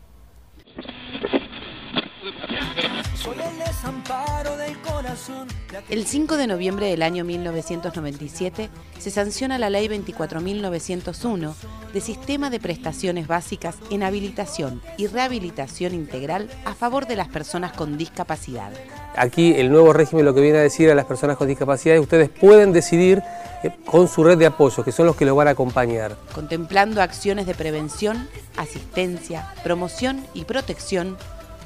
El 5.89 6.05
5 6.05 6.37
de 6.37 6.47
noviembre 6.47 6.87
del 6.87 7.01
año 7.01 7.23
1997 7.23 8.69
se 8.99 9.11
sanciona 9.11 9.57
la 9.57 9.69
Ley 9.69 9.87
24.901 9.87 11.53
de 11.93 12.01
Sistema 12.01 12.49
de 12.49 12.59
Prestaciones 12.59 13.27
Básicas 13.27 13.75
en 13.89 14.03
Habilitación 14.03 14.81
y 14.97 15.07
Rehabilitación 15.07 15.93
Integral 15.93 16.49
a 16.65 16.73
favor 16.73 17.07
de 17.07 17.15
las 17.15 17.29
personas 17.29 17.73
con 17.73 17.97
discapacidad. 17.97 18.71
Aquí 19.15 19.53
el 19.55 19.71
nuevo 19.71 19.93
régimen 19.93 20.25
lo 20.25 20.33
que 20.33 20.41
viene 20.41 20.59
a 20.59 20.61
decir 20.61 20.91
a 20.91 20.95
las 20.95 21.05
personas 21.05 21.37
con 21.37 21.47
discapacidad 21.47 21.95
es 21.95 22.01
ustedes 22.01 22.29
pueden 22.29 22.73
decidir 22.73 23.23
eh, 23.63 23.71
con 23.85 24.07
su 24.07 24.23
red 24.23 24.37
de 24.37 24.45
apoyo, 24.45 24.83
que 24.83 24.91
son 24.91 25.07
los 25.07 25.15
que 25.15 25.25
los 25.25 25.35
van 25.35 25.47
a 25.47 25.51
acompañar. 25.51 26.15
Contemplando 26.33 27.01
acciones 27.01 27.47
de 27.47 27.55
prevención, 27.55 28.27
asistencia, 28.57 29.53
promoción 29.63 30.23
y 30.33 30.43
protección 30.45 31.17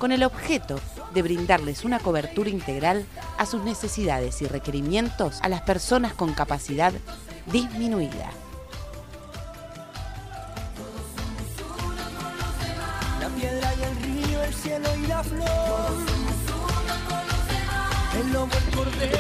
con 0.02 0.12
el 0.12 0.24
objeto 0.24 0.80
de 1.14 1.22
brindarles 1.22 1.86
una 1.86 2.00
cobertura 2.00 2.50
integral 2.50 3.06
a 3.38 3.46
sus 3.46 3.64
necesidades 3.64 4.42
y 4.42 4.48
requerimientos 4.48 5.40
a 5.44 5.48
las 5.48 5.62
personas 5.62 6.16
con 6.16 6.34
capacidad 6.34 6.92
disminuida. 7.46 8.32
La 13.20 13.30
piedra 13.30 13.74
y 13.76 13.84
el 13.84 14.26
río, 14.26 14.44
el 14.44 14.54
cielo 14.56 14.90
y 14.96 15.06
la 15.06 15.24
flor. 15.24 15.92
El 18.20 18.34
lobo, 18.34 18.52
el 18.58 18.76
cordero. 18.76 19.20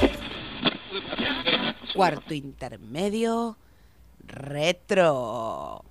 Cuarto 1.93 2.33
intermedio, 2.33 3.55
retro. 4.25 5.85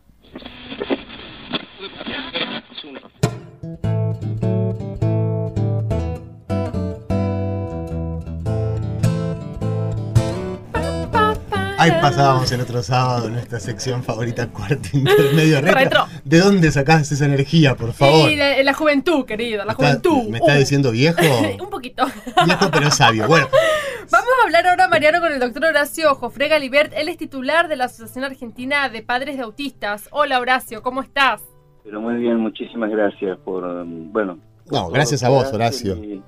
Ahí 11.80 11.90
pasábamos 12.00 12.52
el 12.52 12.60
otro 12.60 12.82
sábado 12.82 13.30
nuestra 13.30 13.58
sección 13.58 14.02
favorita, 14.02 14.49
cuarto 14.49 14.88
intermedio 14.92 15.60
retro. 15.60 15.78
Retro. 15.78 16.06
¿De 16.25 16.38
dónde 16.38 16.70
sacás 16.70 17.10
esa 17.10 17.25
energía, 17.25 17.75
por 17.75 17.92
favor? 17.94 18.28
Sí, 18.28 18.37
la, 18.37 18.62
la 18.62 18.75
juventud, 18.75 19.25
querida, 19.25 19.64
la 19.64 19.75
juventud. 19.75 20.28
¿Me 20.28 20.38
estás 20.38 20.56
Uh, 20.56 20.58
diciendo 20.58 20.90
viejo? 20.90 21.20
Un 21.62 21.70
poquito. 21.70 22.04
Viejo 22.44 22.70
pero 22.70 22.90
sabio. 22.90 23.26
Bueno, 23.26 23.49
Vamos 24.10 24.28
a 24.42 24.46
hablar 24.46 24.66
ahora, 24.66 24.88
Mariano, 24.88 25.20
con 25.20 25.32
el 25.32 25.38
doctor 25.38 25.66
Horacio 25.66 26.14
Jofrega 26.16 26.58
Libert. 26.58 26.92
Él 26.96 27.08
es 27.08 27.16
titular 27.16 27.68
de 27.68 27.76
la 27.76 27.84
Asociación 27.84 28.25
Argentina 28.25 28.88
de 28.88 29.02
Padres 29.02 29.37
de 29.37 29.42
Autistas. 29.44 30.08
Hola, 30.10 30.40
Horacio, 30.40 30.82
¿cómo 30.82 31.00
estás? 31.00 31.40
Pero 31.84 32.00
muy 32.00 32.16
bien, 32.16 32.37
muchísimas 32.38 32.90
gracias 32.90 33.38
por, 33.38 33.62
um, 33.64 34.12
bueno... 34.12 34.38
No, 34.70 34.90
gracias 34.90 35.22
a 35.22 35.28
vos, 35.28 35.52
Horacio. 35.52 35.94
Y, 35.96 36.22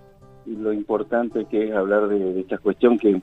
y 0.47 0.57
lo 0.57 0.73
importante 0.73 1.45
que 1.51 1.69
es 1.69 1.75
hablar 1.75 2.07
de, 2.09 2.19
de 2.19 2.41
esta 2.41 2.59
cuestión 2.59 2.99
que, 2.99 3.21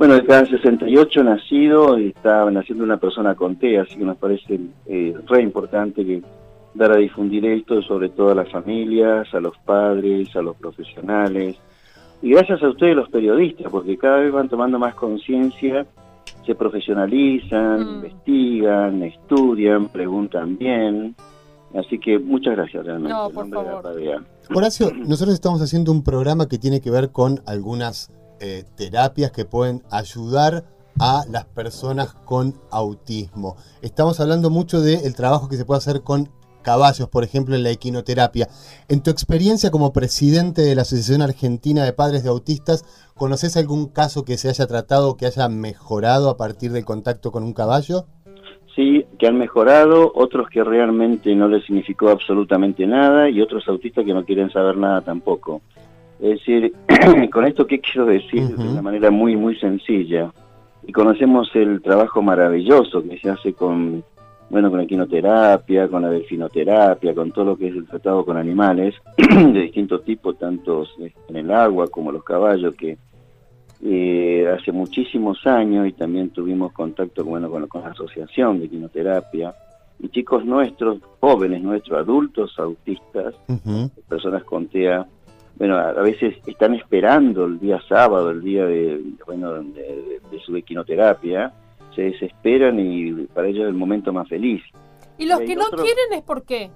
bueno, 0.00 0.14
de 0.14 0.24
cada 0.24 0.46
68 0.46 1.24
nacido 1.24 1.98
y 1.98 2.08
está 2.08 2.50
naciendo 2.50 2.84
una 2.84 2.96
persona 2.96 3.34
con 3.34 3.56
TEA, 3.56 3.82
así 3.82 3.98
que 3.98 4.04
nos 4.06 4.16
parece 4.16 4.58
eh, 4.86 5.14
re 5.28 5.42
importante 5.42 6.06
que 6.06 6.22
dar 6.72 6.92
a 6.92 6.96
difundir 6.96 7.44
esto, 7.44 7.82
sobre 7.82 8.08
todo 8.08 8.30
a 8.30 8.34
las 8.34 8.50
familias, 8.50 9.28
a 9.34 9.40
los 9.40 9.58
padres, 9.58 10.34
a 10.34 10.40
los 10.40 10.56
profesionales. 10.56 11.58
Y 12.22 12.30
gracias 12.30 12.62
a 12.62 12.70
ustedes 12.70 12.96
los 12.96 13.10
periodistas, 13.10 13.70
porque 13.70 13.98
cada 13.98 14.20
vez 14.20 14.32
van 14.32 14.48
tomando 14.48 14.78
más 14.78 14.94
conciencia, 14.94 15.84
se 16.46 16.54
profesionalizan, 16.54 17.80
Mm. 17.80 17.94
investigan, 17.96 19.02
estudian, 19.02 19.88
preguntan 19.88 20.56
bien. 20.56 21.14
Así 21.74 21.98
que 21.98 22.18
muchas 22.18 22.56
gracias 22.56 22.86
realmente. 22.86 23.12
No, 23.12 23.28
por 23.28 23.46
nombre 23.46 23.68
de 23.68 24.06
la 24.06 24.14
favor. 24.14 24.56
Horacio, 24.56 24.92
nosotros 24.94 25.34
estamos 25.34 25.60
haciendo 25.60 25.92
un 25.92 26.02
programa 26.02 26.48
que 26.48 26.56
tiene 26.56 26.80
que 26.80 26.90
ver 26.90 27.10
con 27.10 27.42
algunas 27.44 28.10
eh, 28.40 28.64
terapias 28.76 29.30
que 29.30 29.44
pueden 29.44 29.82
ayudar 29.90 30.64
a 30.98 31.24
las 31.30 31.44
personas 31.46 32.14
con 32.24 32.54
autismo. 32.70 33.56
Estamos 33.82 34.20
hablando 34.20 34.50
mucho 34.50 34.80
del 34.80 35.14
trabajo 35.14 35.48
que 35.48 35.56
se 35.56 35.64
puede 35.64 35.78
hacer 35.78 36.02
con 36.02 36.28
caballos, 36.62 37.08
por 37.08 37.24
ejemplo, 37.24 37.54
en 37.54 37.62
la 37.62 37.70
equinoterapia. 37.70 38.48
En 38.88 39.02
tu 39.02 39.10
experiencia 39.10 39.70
como 39.70 39.92
presidente 39.92 40.62
de 40.62 40.74
la 40.74 40.82
Asociación 40.82 41.22
Argentina 41.22 41.84
de 41.84 41.92
Padres 41.92 42.22
de 42.22 42.30
Autistas, 42.30 42.84
¿conoces 43.14 43.56
algún 43.56 43.86
caso 43.86 44.24
que 44.24 44.36
se 44.36 44.48
haya 44.48 44.66
tratado, 44.66 45.16
que 45.16 45.26
haya 45.26 45.48
mejorado 45.48 46.28
a 46.30 46.36
partir 46.36 46.72
del 46.72 46.84
contacto 46.84 47.32
con 47.32 47.42
un 47.42 47.54
caballo? 47.54 48.06
Sí, 48.76 49.04
que 49.18 49.26
han 49.26 49.36
mejorado, 49.36 50.12
otros 50.14 50.48
que 50.48 50.62
realmente 50.62 51.34
no 51.34 51.48
les 51.48 51.64
significó 51.64 52.08
absolutamente 52.08 52.86
nada 52.86 53.28
y 53.28 53.40
otros 53.40 53.66
autistas 53.68 54.04
que 54.04 54.14
no 54.14 54.24
quieren 54.24 54.50
saber 54.50 54.76
nada 54.76 55.00
tampoco. 55.00 55.60
Es 56.22 56.38
decir, 56.38 56.72
con 57.32 57.46
esto 57.46 57.66
qué 57.66 57.80
quiero 57.80 58.06
decir 58.06 58.46
de 58.48 58.68
una 58.68 58.82
manera 58.82 59.10
muy, 59.10 59.36
muy 59.36 59.56
sencilla. 59.56 60.30
Y 60.86 60.92
conocemos 60.92 61.50
el 61.54 61.80
trabajo 61.82 62.22
maravilloso 62.22 63.02
que 63.02 63.18
se 63.18 63.30
hace 63.30 63.52
con, 63.52 64.02
bueno, 64.50 64.68
con 64.68 64.78
la 64.78 64.84
equinoterapia, 64.84 65.88
con 65.88 66.02
la 66.02 66.10
delfinoterapia, 66.10 67.14
con 67.14 67.32
todo 67.32 67.44
lo 67.46 67.56
que 67.56 67.68
es 67.68 67.74
el 67.74 67.86
tratado 67.86 68.24
con 68.24 68.36
animales 68.36 68.94
de 69.16 69.60
distintos 69.60 70.04
tipos, 70.04 70.38
tanto 70.38 70.84
en 71.28 71.36
el 71.36 71.50
agua 71.50 71.88
como 71.88 72.12
los 72.12 72.24
caballos, 72.24 72.74
que 72.74 72.98
eh, 73.82 74.46
hace 74.46 74.72
muchísimos 74.72 75.46
años 75.46 75.88
y 75.88 75.92
también 75.92 76.30
tuvimos 76.30 76.72
contacto 76.72 77.24
bueno, 77.24 77.50
con, 77.50 77.66
con 77.66 77.82
la 77.82 77.88
asociación 77.88 78.60
de 78.60 78.68
quinoterapia 78.68 79.54
y 80.02 80.08
chicos 80.08 80.44
nuestros, 80.44 80.98
jóvenes 81.20 81.62
nuestros, 81.62 81.98
adultos 81.98 82.58
autistas, 82.58 83.34
personas 84.08 84.44
con 84.44 84.66
TEA, 84.66 85.06
bueno, 85.60 85.76
a, 85.76 85.90
a 85.90 86.02
veces 86.02 86.34
están 86.46 86.74
esperando 86.74 87.44
el 87.44 87.60
día 87.60 87.78
sábado, 87.88 88.30
el 88.30 88.40
día 88.40 88.64
de, 88.66 89.00
bueno, 89.26 89.52
de, 89.52 89.62
de- 89.62 90.20
de 90.32 90.40
su 90.40 90.56
equinoterapia, 90.56 91.52
se 91.94 92.02
desesperan 92.02 92.80
y 92.80 93.12
para 93.26 93.46
ellos 93.48 93.64
es 93.64 93.68
el 93.68 93.74
momento 93.74 94.12
más 94.12 94.26
feliz. 94.28 94.62
Y 95.18 95.26
los 95.26 95.40
Y 95.42 95.46
que 95.46 95.56
no 95.56 95.64
quieren 95.70 96.12
es 96.12 96.22
por 96.22 96.44
qué. 96.44 96.70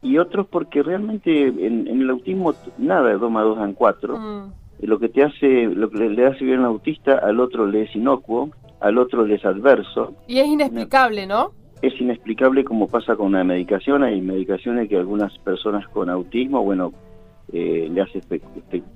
Y 0.00 0.16
otros 0.18 0.46
porque 0.46 0.82
realmente 0.82 1.48
en, 1.48 1.86
en 1.86 2.00
el 2.02 2.10
autismo 2.10 2.54
nada 2.78 3.08
de 3.08 3.18
2 3.18 3.30
más 3.30 3.44
2 3.44 3.58
dan 3.58 3.74
4. 3.74 4.16
Mm. 4.18 4.52
Lo 4.82 4.98
que 4.98 5.08
te 5.08 5.24
hace, 5.24 5.64
lo 5.66 5.90
que 5.90 5.98
le, 5.98 6.10
le 6.10 6.26
hace 6.26 6.44
bien 6.44 6.60
al 6.60 6.66
autista, 6.66 7.18
al 7.18 7.40
otro 7.40 7.66
le 7.66 7.82
es 7.82 7.94
inocuo, 7.96 8.48
al 8.80 8.96
otro 8.96 9.26
le 9.26 9.34
es 9.34 9.44
adverso. 9.44 10.14
Y 10.28 10.38
es 10.38 10.46
inexplicable, 10.46 11.26
¿no? 11.26 11.50
Es 11.82 12.00
inexplicable 12.00 12.64
como 12.64 12.86
pasa 12.86 13.16
con 13.16 13.26
una 13.26 13.42
medicación. 13.44 14.02
Hay 14.04 14.20
medicaciones 14.20 14.88
que 14.88 14.96
algunas 14.96 15.36
personas 15.38 15.86
con 15.88 16.08
autismo, 16.10 16.62
bueno, 16.62 16.92
eh, 17.52 17.88
le 17.90 18.00
hace, 18.00 18.20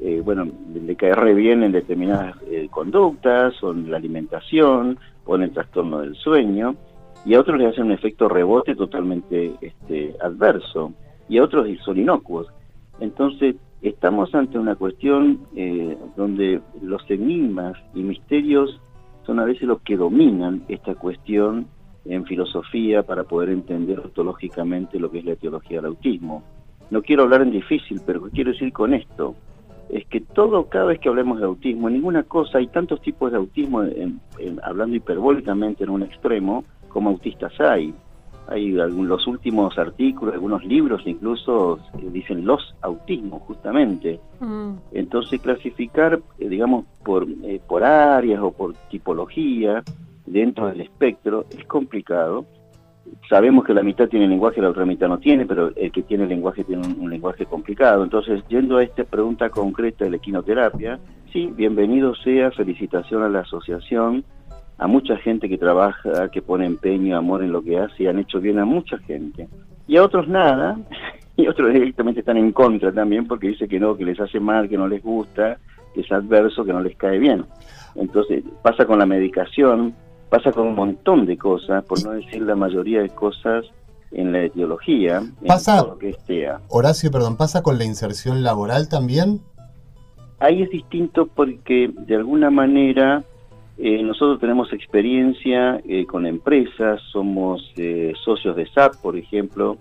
eh, 0.01 0.21
bueno, 0.25 0.47
le 0.75 0.97
cae 0.97 1.15
re 1.15 1.35
bien 1.35 1.63
en 1.63 1.73
determinadas 1.73 2.37
eh, 2.51 2.69
conductas, 2.71 3.63
o 3.63 3.73
en 3.73 3.91
la 3.91 3.97
alimentación, 3.97 4.99
o 5.25 5.37
en 5.37 5.43
el 5.43 5.53
trastorno 5.53 6.01
del 6.01 6.15
sueño, 6.17 6.77
y 7.25 7.35
a 7.35 7.41
otros 7.41 7.59
le 7.59 7.67
hace 7.67 7.81
un 7.81 7.93
efecto 7.93 8.29
rebote 8.29 8.75
totalmente 8.75 9.53
este, 9.61 10.15
adverso, 10.21 10.93
y 11.29 11.39
a 11.39 11.45
otros 11.45 11.67
son 11.85 11.99
inocuos. 11.99 12.49
Entonces, 13.01 13.57
estamos 13.83 14.35
ante 14.35 14.59
una 14.59 14.77
cuestión 14.77 15.41
eh, 15.57 15.97
donde 16.17 16.61
los 16.81 17.03
enigmas 17.11 17.77
y 17.95 18.03
misterios 18.03 18.81
son 19.27 19.41
a 19.41 19.45
veces 19.45 19.63
los 19.63 19.81
que 19.83 19.97
dominan 19.97 20.65
esta 20.69 20.95
cuestión 20.95 21.67
en 22.05 22.25
filosofía 22.25 23.03
para 23.03 23.25
poder 23.25 23.51
entender 23.51 24.01
ontológicamente 24.01 24.99
lo 24.99 25.11
que 25.11 25.19
es 25.19 25.25
la 25.25 25.33
etiología 25.33 25.79
del 25.79 25.87
autismo. 25.87 26.43
No 26.93 27.01
quiero 27.03 27.23
hablar 27.23 27.41
en 27.41 27.51
difícil, 27.51 28.01
pero 28.05 28.21
quiero 28.33 28.53
decir 28.53 28.71
con 28.73 28.93
esto 28.93 29.35
es 29.89 30.07
que 30.07 30.21
todo, 30.21 30.67
cada 30.69 30.85
vez 30.87 31.01
que 31.01 31.09
hablemos 31.09 31.39
de 31.41 31.47
autismo, 31.47 31.89
en 31.89 31.95
ninguna 31.95 32.23
cosa, 32.23 32.59
hay 32.59 32.67
tantos 32.67 33.01
tipos 33.01 33.31
de 33.33 33.39
autismo, 33.39 33.83
en- 33.83 34.21
en- 34.39 34.61
hablando 34.63 34.95
hiperbólicamente 34.97 35.85
en 35.85 35.91
un 35.91 36.03
extremo, 36.03 36.65
como 36.89 37.09
autistas 37.11 37.53
hay. 37.61 37.95
hay 38.49 38.79
algún- 38.79 39.07
los 39.09 39.27
últimos 39.29 39.79
artículos, 39.79 40.35
algunos 40.35 40.65
libros 40.65 41.01
incluso 41.07 41.79
eh, 41.97 42.09
dicen 42.13 42.45
los 42.45 42.75
autismos 42.83 43.41
justamente. 43.43 44.19
Mm. 44.41 44.73
Entonces 44.93 45.41
clasificar, 45.41 46.21
eh, 46.41 46.49
digamos, 46.49 46.85
por, 47.05 47.25
eh, 47.45 47.61
por 47.67 47.85
áreas 47.85 48.43
o 48.43 48.51
por 48.51 48.75
tipología 48.91 49.83
dentro 50.27 50.67
del 50.67 50.81
espectro 50.83 51.45
es 51.57 51.65
complicado. 51.67 52.45
Sabemos 53.29 53.65
que 53.65 53.75
la 53.75 53.83
mitad 53.83 54.09
tiene 54.09 54.29
lenguaje, 54.29 54.61
la 54.61 54.71
otra 54.71 54.85
mitad 54.85 55.09
no 55.09 55.19
tiene, 55.19 55.47
pero 55.47 55.73
el 55.75 55.91
que 55.91 56.03
tiene 56.03 56.27
lenguaje 56.27 56.65
tiene 56.65 56.87
un, 56.87 57.01
un 57.01 57.11
lenguaje 57.11 57.47
complicado. 57.47 58.05
Entonces, 58.05 58.43
yendo 58.49 58.79
a 58.79 58.85
esta 58.85 59.05
pregunta 59.05 59.51
concreta 59.51 60.05
de 60.05 60.11
la 60.11 60.17
equinoterapia, 60.17 60.99
sí, 61.33 61.51
bienvenido 61.55 62.15
sea, 62.15 62.51
felicitación 62.51 63.23
a 63.23 63.29
la 63.29 63.41
asociación, 63.41 64.25
a 64.79 64.87
mucha 64.87 65.17
gente 65.17 65.49
que 65.49 65.59
trabaja, 65.59 66.29
que 66.31 66.43
pone 66.43 66.67
empeño, 66.67 67.17
amor 67.17 67.43
en 67.43 67.53
lo 67.53 67.63
que 67.63 67.79
hace 67.79 68.03
y 68.03 68.07
han 68.07 68.19
hecho 68.19 68.41
bien 68.41 68.59
a 68.59 68.65
mucha 68.65 68.99
gente. 68.99 69.49
Y 69.87 69.97
a 69.97 70.03
otros 70.03 70.29
nada, 70.29 70.79
y 71.37 71.47
otros 71.47 71.73
directamente 71.73 72.21
están 72.21 72.37
en 72.37 72.53
contra 72.53 72.93
también 72.93 73.27
porque 73.27 73.49
dice 73.49 73.69
que 73.69 73.81
no, 73.81 73.97
que 73.97 74.05
les 74.05 74.21
hace 74.21 74.41
mal, 74.41 74.69
que 74.69 74.77
no 74.77 74.89
les 74.89 75.03
gusta, 75.03 75.59
que 75.95 76.01
es 76.01 76.13
adverso, 76.13 76.65
que 76.65 76.73
no 76.73 76.81
les 76.81 76.97
cae 76.97 77.19
bien. 77.19 77.45
Entonces 77.95 78.43
pasa 78.63 78.85
con 78.85 78.99
la 78.99 79.07
medicación, 79.07 79.95
pasa 80.33 80.51
con 80.51 80.67
un 80.67 80.75
montón 80.75 81.27
de 81.27 81.37
cosas, 81.37 81.85
por 81.85 82.03
no 82.03 82.13
decir 82.13 82.41
la 82.41 82.55
mayoría 82.57 83.03
de 83.03 83.11
cosas 83.11 83.67
en 84.13 84.33
la 84.33 84.45
etiología, 84.45 85.19
en 85.19 85.47
Pasa- 85.47 85.81
todo 85.83 85.91
lo 85.93 85.99
que 85.99 86.09
es 86.09 86.19
TEA. 86.25 86.59
Horacio, 86.71 87.11
perdón, 87.11 87.37
¿pasa 87.37 87.63
con 87.63 87.77
la 87.77 87.85
inserción 87.85 88.43
laboral 88.43 88.89
también? 88.89 89.43
Ahí 90.39 90.63
es 90.63 90.71
distinto 90.71 91.27
porque 91.27 91.91
de 91.95 92.17
alguna 92.17 92.49
manera 92.51 93.23
eh, 93.77 94.03
nosotros 94.03 94.41
tenemos 94.41 94.73
experiencia 94.73 95.83
eh, 95.87 96.07
con 96.07 96.25
empresas, 96.25 97.03
somos 97.13 97.71
eh, 97.77 98.15
socios 98.25 98.57
de 98.57 98.67
SAP, 98.69 98.97
por 99.03 99.19
ejemplo, 99.19 99.77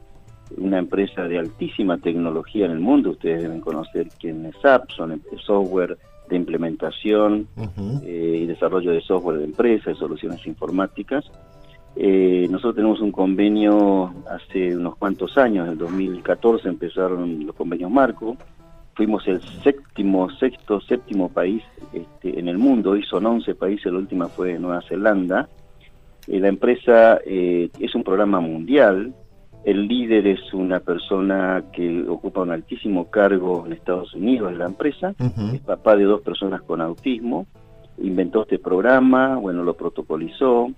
una 0.57 0.79
empresa 0.79 1.23
de 1.29 1.39
altísima 1.39 1.97
tecnología 1.97 2.65
en 2.65 2.71
el 2.71 2.79
mundo, 2.81 3.11
ustedes 3.11 3.41
deben 3.43 3.61
conocer 3.61 4.09
quién 4.19 4.45
es 4.47 4.55
SAP, 4.61 4.91
son 4.91 5.13
em- 5.13 5.21
software 5.45 5.97
de 6.31 6.37
implementación 6.37 7.47
eh, 8.03 8.39
y 8.41 8.45
desarrollo 8.45 8.91
de 8.91 9.01
software 9.01 9.39
de 9.39 9.45
empresas, 9.45 9.85
de 9.85 9.95
soluciones 9.95 10.45
informáticas. 10.47 11.25
Eh, 11.95 12.47
nosotros 12.49 12.75
tenemos 12.75 13.01
un 13.01 13.11
convenio 13.11 14.13
hace 14.29 14.75
unos 14.75 14.95
cuantos 14.95 15.37
años, 15.37 15.65
en 15.65 15.73
el 15.73 15.77
2014 15.77 16.69
empezaron 16.69 17.45
los 17.45 17.53
convenios 17.53 17.91
marco, 17.91 18.37
fuimos 18.95 19.27
el 19.27 19.41
séptimo, 19.61 20.29
sexto, 20.29 20.79
séptimo 20.79 21.27
país 21.27 21.61
este, 21.91 22.39
en 22.39 22.47
el 22.47 22.57
mundo, 22.57 22.91
hoy 22.91 23.03
son 23.03 23.25
11 23.25 23.53
países, 23.55 23.91
la 23.91 23.99
última 23.99 24.27
fue 24.27 24.57
Nueva 24.57 24.81
Zelanda. 24.87 25.49
Eh, 26.27 26.39
la 26.39 26.47
empresa 26.47 27.19
es 27.25 27.95
un 27.95 28.03
programa 28.03 28.39
mundial, 28.39 29.13
el 29.63 29.87
líder 29.87 30.27
es 30.27 30.53
una 30.53 30.79
persona 30.79 31.63
que 31.71 32.03
ocupa 32.07 32.41
un 32.41 32.51
altísimo 32.51 33.09
cargo 33.09 33.65
en 33.65 33.73
Estados 33.73 34.13
Unidos 34.13 34.51
de 34.51 34.57
la 34.57 34.65
empresa, 34.65 35.13
es 35.53 35.61
papá 35.61 35.95
de 35.95 36.05
dos 36.05 36.21
personas 36.21 36.61
con 36.63 36.81
autismo, 36.81 37.45
inventó 37.99 38.43
este 38.43 38.59
programa, 38.59 39.35
bueno, 39.35 39.63
lo 39.63 39.75
protocolizó, 39.75 40.71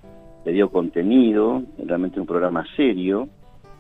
le 0.45 0.51
dio 0.51 0.69
contenido, 0.69 1.63
realmente 1.77 2.19
un 2.19 2.25
programa 2.25 2.65
serio, 2.75 3.29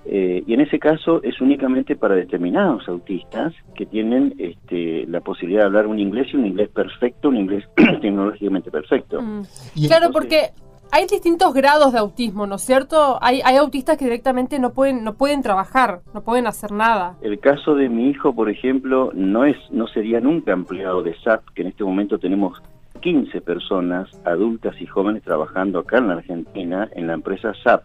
eh, 0.05 0.43
y 0.45 0.53
en 0.53 0.61
ese 0.61 0.79
caso 0.79 1.23
es 1.23 1.39
únicamente 1.39 1.95
para 1.95 2.15
determinados 2.15 2.87
autistas 2.89 3.53
que 3.73 3.85
tienen 3.85 4.35
este, 4.37 5.05
la 5.07 5.21
posibilidad 5.21 5.61
de 5.61 5.67
hablar 5.67 5.87
un 5.87 5.99
inglés 5.99 6.27
y 6.33 6.37
un 6.37 6.45
inglés 6.45 6.69
perfecto, 6.69 7.29
un 7.29 7.37
inglés 7.37 7.63
tecnológicamente 8.01 8.69
perfecto. 8.69 9.21
Mm. 9.21 9.43
Claro, 9.87 10.11
porque 10.11 10.49
hay 10.91 11.07
distintos 11.07 11.53
grados 11.53 11.93
de 11.93 11.99
autismo, 11.99 12.45
¿no 12.45 12.55
es 12.55 12.61
cierto? 12.61 13.17
Hay, 13.21 13.41
hay 13.43 13.57
autistas 13.57 13.97
que 13.97 14.05
directamente 14.05 14.59
no 14.59 14.73
pueden, 14.73 15.03
no 15.03 15.15
pueden 15.15 15.41
trabajar, 15.41 16.01
no 16.13 16.21
pueden 16.21 16.47
hacer 16.47 16.71
nada. 16.71 17.15
El 17.21 17.39
caso 17.39 17.75
de 17.75 17.89
mi 17.89 18.09
hijo, 18.09 18.33
por 18.33 18.49
ejemplo, 18.49 19.11
no 19.13 19.45
es 19.45 19.57
no 19.71 19.87
sería 19.87 20.19
nunca 20.19 20.51
empleado 20.51 21.01
de 21.01 21.15
SAP, 21.19 21.49
que 21.55 21.63
en 21.63 21.69
este 21.69 21.83
momento 21.83 22.19
tenemos 22.19 22.61
15 23.01 23.41
personas 23.41 24.09
adultas 24.23 24.79
y 24.79 24.85
jóvenes 24.85 25.23
trabajando 25.23 25.79
acá 25.79 25.97
en 25.97 26.07
la 26.07 26.13
Argentina 26.15 26.89
en 26.93 27.07
la 27.07 27.13
empresa 27.13 27.53
SAP, 27.63 27.83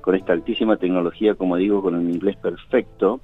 con 0.00 0.14
esta 0.14 0.32
altísima 0.32 0.76
tecnología, 0.76 1.34
como 1.34 1.56
digo, 1.56 1.82
con 1.82 1.94
un 1.94 2.10
inglés 2.10 2.36
perfecto, 2.36 3.20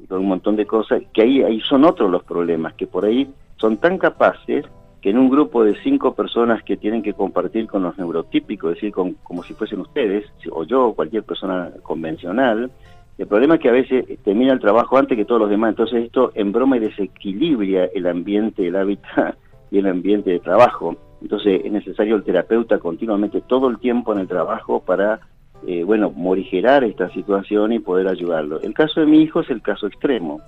y 0.00 0.06
con 0.06 0.20
un 0.20 0.28
montón 0.28 0.56
de 0.56 0.66
cosas, 0.66 1.02
que 1.12 1.22
ahí, 1.22 1.42
ahí 1.42 1.60
son 1.60 1.84
otros 1.84 2.10
los 2.10 2.24
problemas, 2.24 2.74
que 2.74 2.86
por 2.86 3.04
ahí 3.04 3.30
son 3.58 3.76
tan 3.76 3.98
capaces 3.98 4.64
que 5.00 5.10
en 5.10 5.18
un 5.18 5.30
grupo 5.30 5.64
de 5.64 5.76
cinco 5.82 6.14
personas 6.14 6.62
que 6.64 6.76
tienen 6.76 7.02
que 7.02 7.12
compartir 7.12 7.66
con 7.66 7.82
los 7.82 7.96
neurotípicos, 7.98 8.70
es 8.70 8.76
decir, 8.76 8.92
con, 8.92 9.14
como 9.22 9.42
si 9.42 9.54
fuesen 9.54 9.80
ustedes, 9.80 10.24
o 10.50 10.64
yo, 10.64 10.86
o 10.86 10.94
cualquier 10.94 11.22
persona 11.22 11.70
convencional, 11.82 12.70
el 13.18 13.26
problema 13.26 13.56
es 13.56 13.60
que 13.60 13.68
a 13.68 13.72
veces 13.72 14.06
termina 14.22 14.52
el 14.52 14.60
trabajo 14.60 14.96
antes 14.96 15.16
que 15.16 15.24
todos 15.24 15.40
los 15.40 15.50
demás, 15.50 15.70
entonces 15.70 16.04
esto 16.04 16.30
en 16.34 16.52
broma 16.52 16.76
y 16.76 16.80
desequilibra 16.80 17.86
el 17.94 18.06
ambiente, 18.06 18.66
el 18.66 18.76
hábitat 18.76 19.36
y 19.70 19.78
el 19.78 19.86
ambiente 19.86 20.30
de 20.30 20.40
trabajo. 20.40 20.96
Entonces 21.20 21.62
es 21.64 21.72
necesario 21.72 22.14
el 22.14 22.22
terapeuta 22.22 22.78
continuamente 22.78 23.40
todo 23.40 23.68
el 23.68 23.78
tiempo 23.78 24.12
en 24.12 24.20
el 24.20 24.28
trabajo 24.28 24.80
para, 24.80 25.20
eh, 25.66 25.82
bueno, 25.82 26.12
morigerar 26.14 26.84
esta 26.84 27.10
situación 27.10 27.72
y 27.72 27.80
poder 27.80 28.06
ayudarlo. 28.06 28.60
El 28.60 28.72
caso 28.72 29.00
de 29.00 29.06
mi 29.06 29.20
hijo 29.20 29.40
es 29.40 29.50
el 29.50 29.62
caso 29.62 29.88
extremo. 29.88 30.40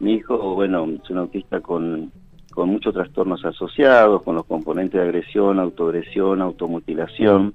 Mi 0.00 0.14
hijo, 0.14 0.54
bueno, 0.54 0.88
es 1.02 1.10
un 1.10 1.18
autista 1.18 1.60
con, 1.60 2.10
con 2.54 2.68
muchos 2.68 2.94
trastornos 2.94 3.44
asociados, 3.44 4.22
con 4.22 4.36
los 4.36 4.46
componentes 4.46 5.00
de 5.00 5.06
agresión, 5.06 5.58
autoagresión, 5.58 6.40
automutilación, 6.40 7.52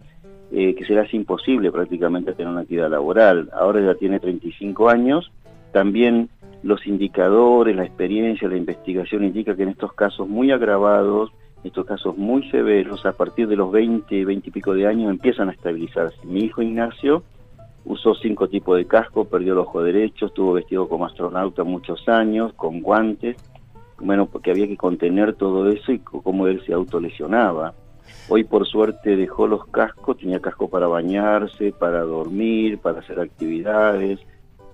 eh, 0.51 0.75
que 0.75 0.85
se 0.85 0.93
le 0.93 0.99
hace 0.99 1.15
imposible 1.15 1.71
prácticamente 1.71 2.33
tener 2.33 2.51
una 2.51 2.61
actividad 2.61 2.89
laboral. 2.89 3.49
Ahora 3.53 3.81
ya 3.81 3.95
tiene 3.95 4.19
35 4.19 4.89
años. 4.89 5.31
También 5.71 6.29
los 6.63 6.85
indicadores, 6.85 7.75
la 7.75 7.85
experiencia, 7.85 8.49
la 8.49 8.57
investigación 8.57 9.23
indica 9.23 9.55
que 9.55 9.63
en 9.63 9.69
estos 9.69 9.93
casos 9.93 10.27
muy 10.27 10.51
agravados, 10.51 11.31
estos 11.63 11.85
casos 11.85 12.17
muy 12.17 12.49
severos, 12.49 13.05
a 13.05 13.13
partir 13.13 13.47
de 13.47 13.55
los 13.55 13.71
20, 13.71 14.25
20 14.25 14.49
y 14.49 14.51
pico 14.51 14.73
de 14.73 14.87
años 14.87 15.09
empiezan 15.11 15.49
a 15.49 15.53
estabilizarse. 15.53 16.17
Mi 16.25 16.41
hijo 16.41 16.61
Ignacio 16.61 17.23
usó 17.85 18.15
cinco 18.15 18.49
tipos 18.49 18.77
de 18.77 18.85
casco, 18.85 19.25
perdió 19.25 19.53
el 19.53 19.59
ojo 19.59 19.81
derecho, 19.81 20.25
estuvo 20.25 20.53
vestido 20.53 20.89
como 20.89 21.05
astronauta 21.05 21.63
muchos 21.63 22.07
años, 22.09 22.53
con 22.53 22.81
guantes, 22.81 23.37
bueno, 24.01 24.27
porque 24.27 24.51
había 24.51 24.67
que 24.67 24.77
contener 24.77 25.33
todo 25.33 25.69
eso 25.69 25.91
y 25.91 25.99
cómo 25.99 26.47
él 26.47 26.61
se 26.65 26.73
autolesionaba. 26.73 27.73
Hoy 28.27 28.43
por 28.43 28.67
suerte 28.67 29.15
dejó 29.15 29.47
los 29.47 29.65
cascos, 29.67 30.17
tenía 30.17 30.39
casco 30.39 30.69
para 30.69 30.87
bañarse, 30.87 31.71
para 31.71 32.01
dormir, 32.01 32.77
para 32.77 32.99
hacer 32.99 33.19
actividades, 33.19 34.19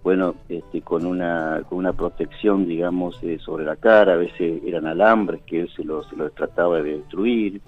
bueno, 0.04 0.36
este, 0.50 0.82
con 0.82 1.06
una 1.06 1.64
con 1.68 1.80
una 1.80 1.94
protección, 1.94 2.68
digamos, 2.68 3.18
eh, 3.24 3.40
sobre 3.40 3.66
la 3.66 3.76
cara, 3.76 4.14
a 4.14 4.18
veces 4.18 4.62
eran 4.64 4.86
alambres 4.86 5.42
que 5.48 5.62
él 5.62 5.70
se 5.76 5.84
los 5.84 6.08
se 6.10 6.16
los 6.16 6.34
trataba 6.36 6.82
de 6.82 6.98
destruir. 6.98 7.60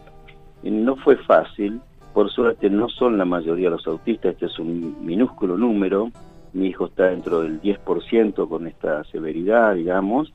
No 0.62 0.98
fue 0.98 1.16
fácil, 1.18 1.82
por 2.14 2.30
suerte 2.30 2.70
no 2.70 2.90
son 2.90 3.18
la 3.18 3.26
mayoría 3.26 3.72
los 3.72 3.88
autistas, 3.88 4.34
este 4.34 4.46
es 4.48 4.60
un 4.60 5.04
minúsculo 5.04 5.58
número, 5.58 6.12
mi 6.54 6.68
hijo 6.68 6.86
está 6.86 7.06
dentro 7.06 7.42
del 7.42 7.62
10% 7.62 8.48
con 8.48 8.68
esta 8.68 9.04
severidad, 9.06 9.74
digamos, 9.74 10.32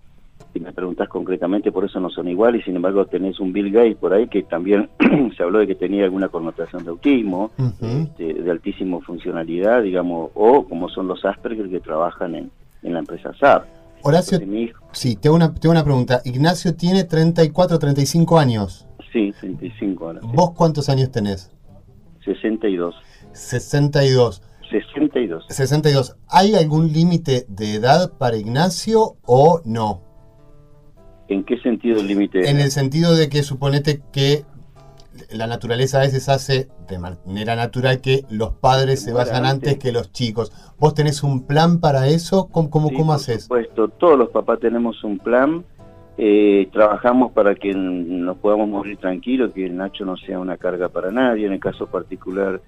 si 0.53 0.61
me 0.61 0.73
preguntás 0.73 1.09
concretamente, 1.09 1.73
por 1.73 1.85
eso 1.85 1.99
no 2.01 2.11
son 2.11 2.29
iguales, 2.29 2.65
sin 2.65 2.77
embargo 2.77 3.07
tenés 3.07 3.41
un 3.41 3.53
Bill 3.53 3.71
Gates 3.73 3.97
por 3.97 4.13
ahí 4.13 4.29
que 4.29 4.43
también 4.43 4.91
se 5.37 5.43
habló 5.43 5.59
de 5.61 5.67
que 5.67 5.75
tenía 5.75 6.05
alguna 6.05 6.29
connotación 6.29 6.85
de 6.85 6.91
autismo, 6.91 7.51
este, 7.81 8.35
de 8.35 8.51
altísima 8.51 9.01
funcionalidad, 9.01 9.83
digamos, 9.83 10.31
o 10.35 10.65
como 10.69 10.89
son 10.89 11.09
los 11.09 11.25
Asperger 11.25 11.69
que 11.69 11.81
trabajan 11.81 12.35
en, 12.35 12.51
en 12.83 12.93
la 12.93 12.99
empresa 13.01 13.33
SAP. 13.39 13.65
Horacio, 14.05 14.37
Entonces, 14.37 14.49
mi 14.49 14.63
hijo, 14.65 14.85
sí, 14.93 15.17
tengo 15.17 15.37
una, 15.37 15.55
tengo 15.55 15.71
una 15.73 15.85
pregunta. 15.85 16.21
Ignacio 16.25 16.75
tiene 16.75 17.05
34, 17.05 17.79
35 17.79 18.39
años. 18.39 18.87
sí, 19.13 19.33
35 19.41 20.07
ahora, 20.07 20.21
sí. 20.21 20.27
¿Vos 20.35 20.51
cuántos 20.53 20.89
años 20.89 21.11
tenés? 21.13 21.51
62. 22.25 22.95
62. 23.33 24.43
62. 24.71 25.45
62. 25.49 26.17
¿Hay 26.29 26.55
algún 26.55 26.93
límite 26.93 27.45
de 27.49 27.75
edad 27.75 28.13
para 28.19 28.37
Ignacio 28.37 29.17
o 29.25 29.61
no? 29.65 30.01
¿En 31.33 31.45
qué 31.45 31.59
sentido 31.59 32.01
el 32.01 32.07
límite? 32.07 32.49
En 32.51 32.59
el 32.61 32.71
sentido 32.71 33.15
de 33.15 33.29
que 33.29 33.43
suponete 33.43 34.03
que 34.13 34.45
la 35.31 35.47
naturaleza 35.47 35.99
a 35.99 36.03
veces 36.03 36.29
hace 36.29 36.69
de 36.89 36.99
manera 36.99 37.55
natural 37.57 38.01
que 38.01 38.25
los 38.31 38.53
padres 38.55 39.03
se 39.03 39.13
vayan 39.13 39.45
antes 39.45 39.79
que 39.79 39.93
los 39.93 40.13
chicos. 40.13 40.53
¿Vos 40.79 40.95
tenés 40.95 41.23
un 41.23 41.47
plan 41.47 41.81
para 41.81 42.09
eso? 42.09 42.49
¿Cómo, 42.51 42.71
cómo, 42.71 42.89
Sí, 42.89 42.95
cómo 42.97 43.13
por 43.13 43.17
haces? 43.17 43.43
supuesto, 43.45 43.89
todos 43.89 44.19
los 44.19 44.31
papás 44.31 44.59
tenemos 44.61 45.03
un 45.05 45.19
plan. 45.19 45.65
eh, 46.19 46.69
trabajamos 46.73 47.33
para 47.33 47.55
que 47.55 47.73
nos 47.75 48.37
podamos 48.39 48.69
morir 48.69 48.99
tranquilos, 48.99 49.53
que 49.55 49.69
Nacho 49.71 50.05
no 50.05 50.17
sea 50.19 50.39
una 50.39 50.57
carga 50.59 50.89
para 50.91 51.11
nadie. 51.11 51.47
En 51.47 51.53
el 51.55 51.61
caso 51.61 51.87
particular, 51.87 52.61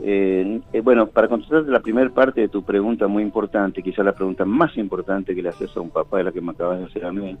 eh, 0.00 0.60
eh, 0.72 0.80
bueno, 0.80 1.06
para 1.08 1.28
contestarte 1.28 1.70
la 1.70 1.80
primera 1.80 2.10
parte 2.10 2.40
de 2.42 2.48
tu 2.48 2.62
pregunta 2.64 3.06
muy 3.06 3.22
importante, 3.22 3.82
quizá 3.82 4.02
la 4.02 4.12
pregunta 4.12 4.44
más 4.44 4.76
importante 4.76 5.34
que 5.34 5.42
le 5.42 5.48
haces 5.50 5.70
a 5.76 5.80
un 5.80 5.90
papá 5.90 6.18
es 6.20 6.24
la 6.26 6.32
que 6.32 6.40
me 6.40 6.50
acabas 6.52 6.78
de 6.80 6.86
hacer 6.86 7.04
a 7.04 7.12
mí. 7.12 7.36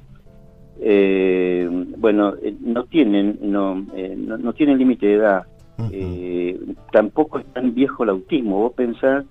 Eh, 0.80 1.68
bueno, 1.96 2.34
eh, 2.42 2.54
no 2.60 2.84
tienen, 2.84 3.38
no, 3.42 3.84
eh, 3.94 4.14
no, 4.16 4.38
no 4.38 4.52
tienen 4.52 4.78
límite 4.78 5.06
de 5.06 5.14
edad. 5.14 5.46
Eh, 5.92 6.58
tampoco 6.90 7.38
es 7.38 7.46
tan 7.52 7.74
viejo 7.74 8.04
el 8.04 8.10
autismo. 8.10 8.58
Vos 8.60 8.72
pensás 8.74 9.24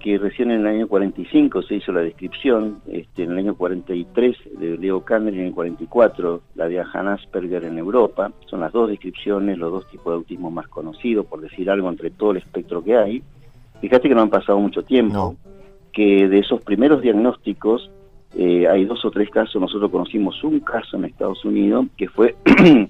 que 0.00 0.18
recién 0.18 0.50
en 0.50 0.60
el 0.60 0.66
año 0.66 0.86
45 0.86 1.62
se 1.62 1.76
hizo 1.76 1.90
la 1.90 2.02
descripción, 2.02 2.80
este, 2.86 3.22
en 3.22 3.32
el 3.32 3.38
año 3.38 3.54
43 3.54 4.36
de 4.58 4.76
Leo 4.76 5.02
Kanner 5.02 5.34
y 5.34 5.40
en 5.40 5.46
el 5.46 5.54
44 5.54 6.42
la 6.56 6.68
de 6.68 6.78
Hannah 6.80 7.14
Asperger 7.14 7.64
en 7.64 7.78
Europa. 7.78 8.30
Son 8.46 8.60
las 8.60 8.72
dos 8.72 8.90
descripciones, 8.90 9.56
los 9.56 9.72
dos 9.72 9.88
tipos 9.88 10.12
de 10.12 10.16
autismo 10.16 10.50
más 10.50 10.68
conocidos, 10.68 11.24
por 11.24 11.40
decir 11.40 11.70
algo, 11.70 11.88
entre 11.88 12.10
todo 12.10 12.32
el 12.32 12.36
espectro 12.38 12.84
que 12.84 12.96
hay. 12.96 13.22
Fíjate 13.80 14.08
que 14.08 14.14
no 14.14 14.20
han 14.20 14.30
pasado 14.30 14.58
mucho 14.58 14.82
tiempo, 14.82 15.36
que 15.90 16.28
de 16.28 16.38
esos 16.38 16.60
primeros 16.62 17.00
diagnósticos 17.00 17.90
eh, 18.36 18.66
hay 18.68 18.84
dos 18.84 19.04
o 19.04 19.10
tres 19.10 19.30
casos, 19.30 19.60
nosotros 19.60 19.90
conocimos 19.90 20.42
un 20.44 20.60
caso 20.60 20.96
en 20.96 21.04
Estados 21.04 21.44
Unidos 21.44 21.86
que 21.96 22.08
fue 22.08 22.34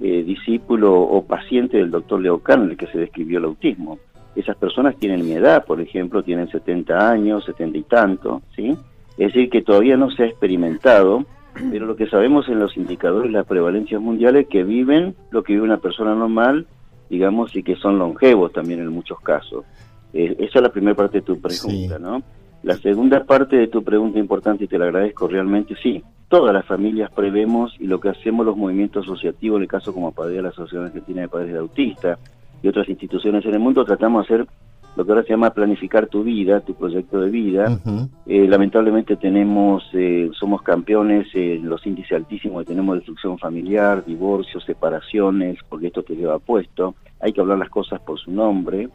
eh, 0.00 0.24
discípulo 0.24 1.00
o 1.00 1.24
paciente 1.24 1.78
del 1.78 1.90
doctor 1.90 2.20
Leo 2.20 2.38
Kanner 2.38 2.76
que 2.76 2.86
se 2.86 2.98
describió 2.98 3.38
el 3.38 3.46
autismo 3.46 3.98
esas 4.36 4.56
personas 4.56 4.96
tienen 4.96 5.24
mi 5.24 5.32
edad, 5.32 5.64
por 5.64 5.80
ejemplo, 5.80 6.22
tienen 6.22 6.48
70 6.48 7.10
años, 7.10 7.44
70 7.44 7.78
y 7.78 7.82
tanto, 7.82 8.42
¿sí? 8.54 8.76
Es 9.16 9.32
decir, 9.32 9.48
que 9.48 9.62
todavía 9.62 9.96
no 9.96 10.10
se 10.10 10.24
ha 10.24 10.26
experimentado, 10.26 11.24
pero 11.70 11.86
lo 11.86 11.96
que 11.96 12.08
sabemos 12.08 12.48
en 12.48 12.58
los 12.58 12.76
indicadores 12.76 13.30
las 13.30 13.46
prevalencias 13.46 14.00
mundiales 14.00 14.46
que 14.48 14.64
viven 14.64 15.14
lo 15.30 15.42
que 15.42 15.52
vive 15.52 15.64
una 15.64 15.78
persona 15.78 16.14
normal, 16.14 16.66
digamos, 17.08 17.54
y 17.54 17.62
que 17.62 17.76
son 17.76 17.98
longevos 17.98 18.52
también 18.52 18.80
en 18.80 18.88
muchos 18.88 19.20
casos. 19.20 19.64
Eh, 20.12 20.34
esa 20.38 20.58
es 20.58 20.62
la 20.62 20.72
primera 20.72 20.96
parte 20.96 21.18
de 21.18 21.22
tu 21.22 21.40
pregunta, 21.40 21.98
¿no? 21.98 22.22
La 22.64 22.76
segunda 22.76 23.24
parte 23.24 23.56
de 23.56 23.68
tu 23.68 23.84
pregunta 23.84 24.18
importante, 24.18 24.64
y 24.64 24.68
te 24.68 24.78
la 24.78 24.86
agradezco 24.86 25.28
realmente, 25.28 25.74
sí, 25.82 26.02
todas 26.28 26.54
las 26.54 26.64
familias 26.64 27.10
prevemos 27.10 27.76
y 27.78 27.86
lo 27.86 28.00
que 28.00 28.08
hacemos 28.08 28.46
los 28.46 28.56
movimientos 28.56 29.04
asociativos, 29.04 29.58
en 29.58 29.64
el 29.64 29.68
caso 29.68 29.92
como 29.92 30.12
Padre 30.12 30.36
de 30.36 30.42
la 30.42 30.48
Asociación 30.48 30.86
Argentina 30.86 31.20
de 31.20 31.28
Padres 31.28 31.52
de 31.52 31.58
Autistas, 31.58 32.18
y 32.62 32.68
otras 32.68 32.88
instituciones 32.88 33.44
en 33.44 33.52
el 33.52 33.60
mundo, 33.60 33.84
tratamos 33.84 34.26
de 34.26 34.34
hacer 34.34 34.48
lo 34.96 35.04
que 35.04 35.12
ahora 35.12 35.24
se 35.24 35.30
llama 35.30 35.50
planificar 35.50 36.06
tu 36.06 36.24
vida, 36.24 36.60
tu 36.60 36.72
proyecto 36.74 37.20
de 37.20 37.28
vida. 37.28 37.78
Eh, 38.24 38.46
lamentablemente 38.48 39.16
tenemos, 39.16 39.84
eh, 39.92 40.30
somos 40.32 40.62
campeones 40.62 41.26
en 41.34 41.68
los 41.68 41.86
índices 41.86 42.12
altísimos 42.12 42.62
que 42.62 42.68
tenemos 42.68 42.96
destrucción 42.96 43.38
familiar, 43.38 44.06
divorcios, 44.06 44.64
separaciones, 44.64 45.58
porque 45.68 45.88
esto 45.88 46.02
te 46.02 46.16
lleva 46.16 46.38
puesto. 46.38 46.94
Hay 47.20 47.34
que 47.34 47.42
hablar 47.42 47.58
las 47.58 47.68
cosas 47.68 48.00
por 48.00 48.18
su 48.18 48.30
nombre. 48.30 48.88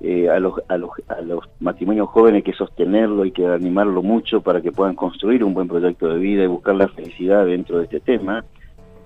Eh, 0.00 0.30
a, 0.30 0.38
los, 0.38 0.54
a, 0.68 0.78
los, 0.78 0.90
a 1.08 1.20
los 1.22 1.40
matrimonios 1.58 2.08
jóvenes 2.10 2.44
que 2.44 2.52
sostenerlo, 2.52 3.24
hay 3.24 3.32
que 3.32 3.44
animarlo 3.44 4.00
mucho 4.00 4.40
para 4.40 4.60
que 4.60 4.70
puedan 4.70 4.94
construir 4.94 5.42
un 5.42 5.54
buen 5.54 5.66
proyecto 5.66 6.08
de 6.08 6.20
vida 6.20 6.44
y 6.44 6.46
buscar 6.46 6.76
la 6.76 6.86
felicidad 6.86 7.44
dentro 7.44 7.78
de 7.78 7.84
este 7.84 7.98
tema. 7.98 8.44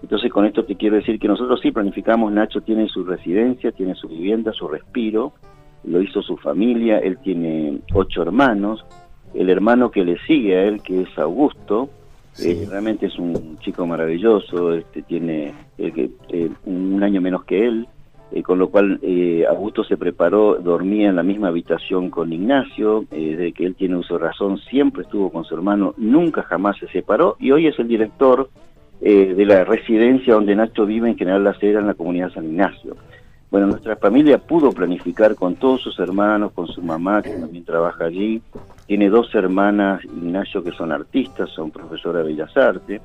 Entonces 0.02 0.30
con 0.30 0.44
esto 0.44 0.64
te 0.64 0.76
quiero 0.76 0.96
decir 0.96 1.18
que 1.18 1.28
nosotros 1.28 1.60
sí 1.62 1.70
planificamos, 1.70 2.30
Nacho 2.30 2.60
tiene 2.60 2.88
su 2.88 3.04
residencia, 3.04 3.72
tiene 3.72 3.94
su 3.94 4.06
vivienda, 4.06 4.52
su 4.52 4.68
respiro, 4.68 5.32
lo 5.84 6.02
hizo 6.02 6.20
su 6.20 6.36
familia, 6.36 6.98
él 6.98 7.16
tiene 7.22 7.78
ocho 7.94 8.20
hermanos, 8.20 8.84
el 9.32 9.48
hermano 9.48 9.90
que 9.90 10.04
le 10.04 10.18
sigue 10.26 10.56
a 10.56 10.64
él, 10.64 10.82
que 10.82 11.02
es 11.02 11.18
Augusto, 11.18 11.88
eh, 12.38 12.66
realmente 12.68 13.06
es 13.06 13.18
un 13.18 13.58
chico 13.60 13.86
maravilloso, 13.86 14.74
este 14.74 15.02
tiene 15.02 15.54
eh, 15.78 16.10
eh, 16.28 16.50
un 16.66 17.02
año 17.02 17.20
menos 17.20 17.44
que 17.44 17.66
él, 17.66 17.88
con 18.44 18.58
lo 18.58 18.68
cual 18.68 19.00
Augusto 19.48 19.84
se 19.84 19.96
preparó, 19.96 20.56
dormía 20.56 21.10
en 21.10 21.16
la 21.16 21.22
misma 21.22 21.48
habitación 21.48 22.08
con 22.08 22.32
Ignacio, 22.32 23.04
desde 23.10 23.52
que 23.52 23.66
él 23.66 23.74
tiene 23.74 23.96
uso 23.96 24.14
de 24.14 24.24
razón, 24.24 24.58
siempre 24.58 25.02
estuvo 25.02 25.30
con 25.30 25.44
su 25.44 25.54
hermano, 25.54 25.94
nunca 25.96 26.42
jamás 26.42 26.78
se 26.78 26.88
separó 26.88 27.36
y 27.38 27.50
hoy 27.50 27.66
es 27.66 27.78
el 27.78 27.88
director 27.88 28.48
eh, 29.04 29.34
de 29.34 29.44
la 29.44 29.64
residencia 29.64 30.34
donde 30.34 30.54
Nacho 30.54 30.86
vive 30.86 31.08
en 31.08 31.18
General 31.18 31.42
La 31.42 31.54
Cera 31.54 31.80
en 31.80 31.88
la 31.88 31.94
comunidad 31.94 32.32
San 32.32 32.44
Ignacio. 32.44 32.96
Bueno, 33.50 33.66
nuestra 33.66 33.96
familia 33.96 34.38
pudo 34.38 34.70
planificar 34.70 35.34
con 35.34 35.56
todos 35.56 35.82
sus 35.82 35.98
hermanos, 35.98 36.52
con 36.52 36.68
su 36.68 36.80
mamá 36.80 37.20
que 37.20 37.30
también 37.30 37.64
trabaja 37.64 38.04
allí. 38.04 38.40
Tiene 38.86 39.10
dos 39.10 39.34
hermanas, 39.34 40.04
Ignacio, 40.04 40.62
que 40.62 40.70
son 40.70 40.92
artistas, 40.92 41.50
son 41.50 41.72
profesoras 41.72 42.24
de 42.24 42.32
Bellas 42.32 42.56
Artes. 42.56 43.02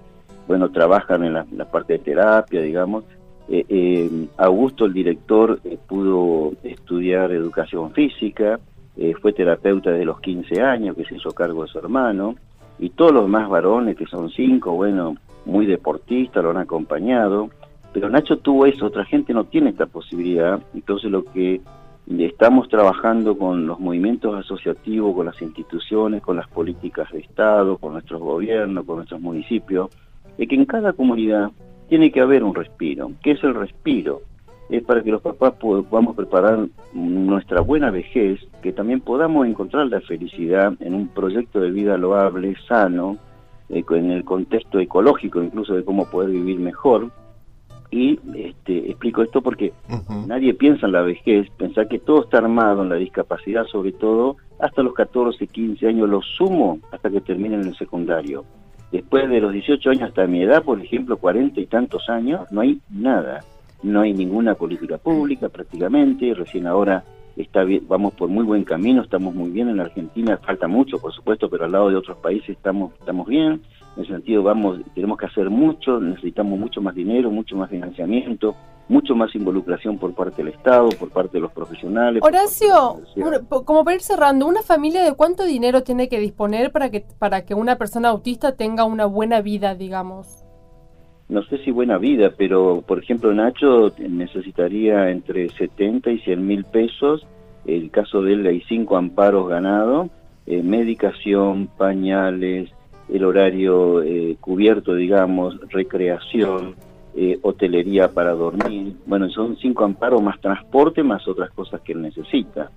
Bueno, 0.47 0.69
trabajan 0.69 1.23
en 1.23 1.33
la, 1.33 1.65
parte 1.65 1.93
de 1.93 1.99
terapia, 1.99 2.61
digamos. 2.61 3.03
Eh, 3.49 3.65
eh, 3.69 4.27
Augusto, 4.37 4.85
el 4.85 4.93
director, 4.93 5.59
pudo 5.87 6.53
estudiar 6.63 7.31
educación 7.31 7.91
física, 7.93 8.59
fue 9.21 9.31
terapeuta 9.31 9.91
desde 9.91 10.05
los 10.05 10.19
15 10.19 10.59
años, 10.61 10.95
que 10.95 11.05
se 11.05 11.15
hizo 11.15 11.31
cargo 11.31 11.63
de 11.63 11.69
su 11.69 11.77
hermano. 11.77 12.35
Y 12.79 12.89
todos 12.89 13.11
los 13.11 13.29
más 13.29 13.47
varones, 13.47 13.95
que 13.95 14.07
son 14.07 14.29
cinco, 14.31 14.71
bueno, 14.71 15.15
muy 15.45 15.65
deportista, 15.65 16.41
lo 16.41 16.51
han 16.51 16.57
acompañado, 16.57 17.49
pero 17.93 18.09
Nacho 18.09 18.37
tuvo 18.37 18.65
eso, 18.65 18.85
otra 18.85 19.05
gente 19.05 19.33
no 19.33 19.45
tiene 19.45 19.71
esta 19.71 19.87
posibilidad, 19.87 20.61
entonces 20.73 21.09
lo 21.09 21.23
que 21.23 21.61
estamos 22.07 22.69
trabajando 22.69 23.37
con 23.37 23.65
los 23.65 23.79
movimientos 23.79 24.35
asociativos, 24.35 25.15
con 25.15 25.25
las 25.25 25.41
instituciones, 25.41 26.21
con 26.21 26.35
las 26.35 26.47
políticas 26.47 27.11
de 27.11 27.19
Estado, 27.19 27.77
con 27.77 27.93
nuestros 27.93 28.21
gobiernos, 28.21 28.85
con 28.85 28.97
nuestros 28.97 29.19
municipios, 29.19 29.89
es 30.37 30.47
que 30.47 30.55
en 30.55 30.65
cada 30.65 30.93
comunidad 30.93 31.49
tiene 31.87 32.11
que 32.11 32.21
haber 32.21 32.43
un 32.43 32.55
respiro. 32.55 33.11
¿Qué 33.23 33.31
es 33.31 33.43
el 33.43 33.55
respiro? 33.55 34.21
Es 34.69 34.83
para 34.83 35.01
que 35.01 35.11
los 35.11 35.21
papás 35.21 35.53
podamos 35.53 36.15
preparar 36.15 36.67
nuestra 36.93 37.61
buena 37.61 37.89
vejez, 37.89 38.39
que 38.61 38.73
también 38.73 38.99
podamos 38.99 39.47
encontrar 39.47 39.87
la 39.87 40.01
felicidad 40.01 40.73
en 40.81 40.93
un 40.93 41.07
proyecto 41.07 41.61
de 41.61 41.71
vida 41.71 41.97
loable, 41.97 42.55
sano, 42.67 43.17
eh, 43.69 43.83
en 43.89 44.11
el 44.11 44.23
contexto 44.23 44.79
ecológico 44.79 45.41
incluso 45.41 45.73
de 45.73 45.83
cómo 45.83 46.09
poder 46.09 46.31
vivir 46.31 46.59
mejor. 46.59 47.09
Y 47.89 48.19
este, 48.35 48.89
explico 48.91 49.23
esto 49.23 49.41
porque 49.41 49.71
nadie 50.25 50.53
piensa 50.53 50.87
en 50.87 50.91
la 50.91 51.03
vejez, 51.03 51.49
pensar 51.51 51.87
que 51.87 51.99
todo 51.99 52.23
está 52.23 52.39
armado 52.39 52.83
en 52.83 52.89
la 52.89 52.95
discapacidad, 52.95 53.65
sobre 53.65 53.93
todo 53.93 54.35
hasta 54.59 54.83
los 54.83 54.93
14, 54.93 55.47
15 55.47 55.87
años, 55.87 56.09
lo 56.09 56.21
sumo 56.21 56.79
hasta 56.91 57.09
que 57.09 57.21
terminen 57.21 57.61
el 57.61 57.75
secundario. 57.77 58.43
Después 58.91 59.29
de 59.29 59.41
los 59.41 59.51
18 59.51 59.89
años 59.89 60.03
hasta 60.03 60.27
mi 60.27 60.43
edad, 60.43 60.63
por 60.63 60.81
ejemplo, 60.81 61.17
40 61.17 61.59
y 61.59 61.65
tantos 61.65 62.09
años, 62.09 62.51
no 62.51 62.61
hay 62.61 62.79
nada. 62.89 63.43
No 63.83 64.01
hay 64.01 64.13
ninguna 64.13 64.55
política 64.55 64.97
pública 64.97 65.49
prácticamente. 65.49 66.33
Recién 66.33 66.67
ahora 66.67 67.03
está 67.35 67.63
bien, 67.63 67.83
vamos 67.87 68.13
por 68.13 68.29
muy 68.29 68.43
buen 68.43 68.63
camino, 68.63 69.01
estamos 69.01 69.33
muy 69.33 69.51
bien 69.51 69.69
en 69.69 69.77
la 69.77 69.83
Argentina, 69.83 70.37
falta 70.37 70.67
mucho 70.67 70.97
por 70.97 71.13
supuesto, 71.13 71.49
pero 71.49 71.65
al 71.65 71.71
lado 71.71 71.89
de 71.89 71.95
otros 71.95 72.17
países 72.17 72.49
estamos, 72.49 72.93
estamos 72.99 73.27
bien, 73.27 73.61
en 73.97 74.03
ese 74.03 74.13
sentido 74.13 74.43
vamos, 74.43 74.79
tenemos 74.93 75.17
que 75.17 75.25
hacer 75.25 75.49
mucho, 75.49 75.99
necesitamos 75.99 76.57
mucho 76.57 76.81
más 76.81 76.95
dinero, 76.95 77.31
mucho 77.31 77.57
más 77.57 77.69
financiamiento, 77.69 78.55
mucho 78.87 79.15
más 79.15 79.33
involucración 79.35 79.97
por 79.97 80.13
parte 80.13 80.43
del 80.43 80.53
Estado, 80.53 80.89
por 80.99 81.09
parte 81.09 81.37
de 81.37 81.41
los 81.41 81.51
profesionales. 81.51 82.21
Horacio, 82.23 83.01
como 83.65 83.83
para 83.83 83.95
ir 83.95 84.01
cerrando, 84.01 84.45
¿una 84.45 84.61
familia 84.61 85.03
de 85.03 85.13
cuánto 85.15 85.45
dinero 85.45 85.83
tiene 85.83 86.07
que 86.07 86.19
disponer 86.19 86.71
para 86.71 86.89
que, 86.89 87.03
para 87.19 87.43
que 87.43 87.55
una 87.55 87.77
persona 87.77 88.09
autista 88.09 88.55
tenga 88.55 88.85
una 88.85 89.05
buena 89.05 89.41
vida, 89.41 89.75
digamos? 89.75 90.43
no 91.29 91.43
sé 91.43 91.57
si 91.59 91.71
buena 91.71 91.97
vida, 91.97 92.31
pero 92.37 92.83
por 92.87 92.99
ejemplo 92.99 93.33
Nacho 93.33 93.91
necesitaría 93.97 95.09
entre 95.09 95.49
70 95.49 96.11
y 96.11 96.19
100 96.19 96.47
mil 96.47 96.63
pesos, 96.63 97.25
el 97.65 97.91
caso 97.91 98.21
de 98.21 98.33
él 98.33 98.47
hay 98.47 98.61
cinco 98.61 98.95
amparos 98.95 99.49
ganados, 99.49 100.09
eh, 100.45 100.63
medicación, 100.63 101.67
pañales, 101.77 102.69
el 103.09 103.23
horario 103.23 104.01
eh, 104.01 104.37
cubierto, 104.39 104.93
digamos, 104.93 105.59
recreación, 105.69 106.75
eh, 107.15 107.39
hotelería 107.41 108.09
para 108.11 108.33
dormir, 108.33 108.95
bueno, 109.05 109.29
son 109.29 109.57
cinco 109.57 109.85
amparos 109.85 110.21
más 110.21 110.39
transporte, 110.39 111.01
más 111.01 111.27
otras 111.27 111.49
cosas 111.51 111.81
que 111.81 111.93
él 111.93 112.01
necesita. 112.01 112.69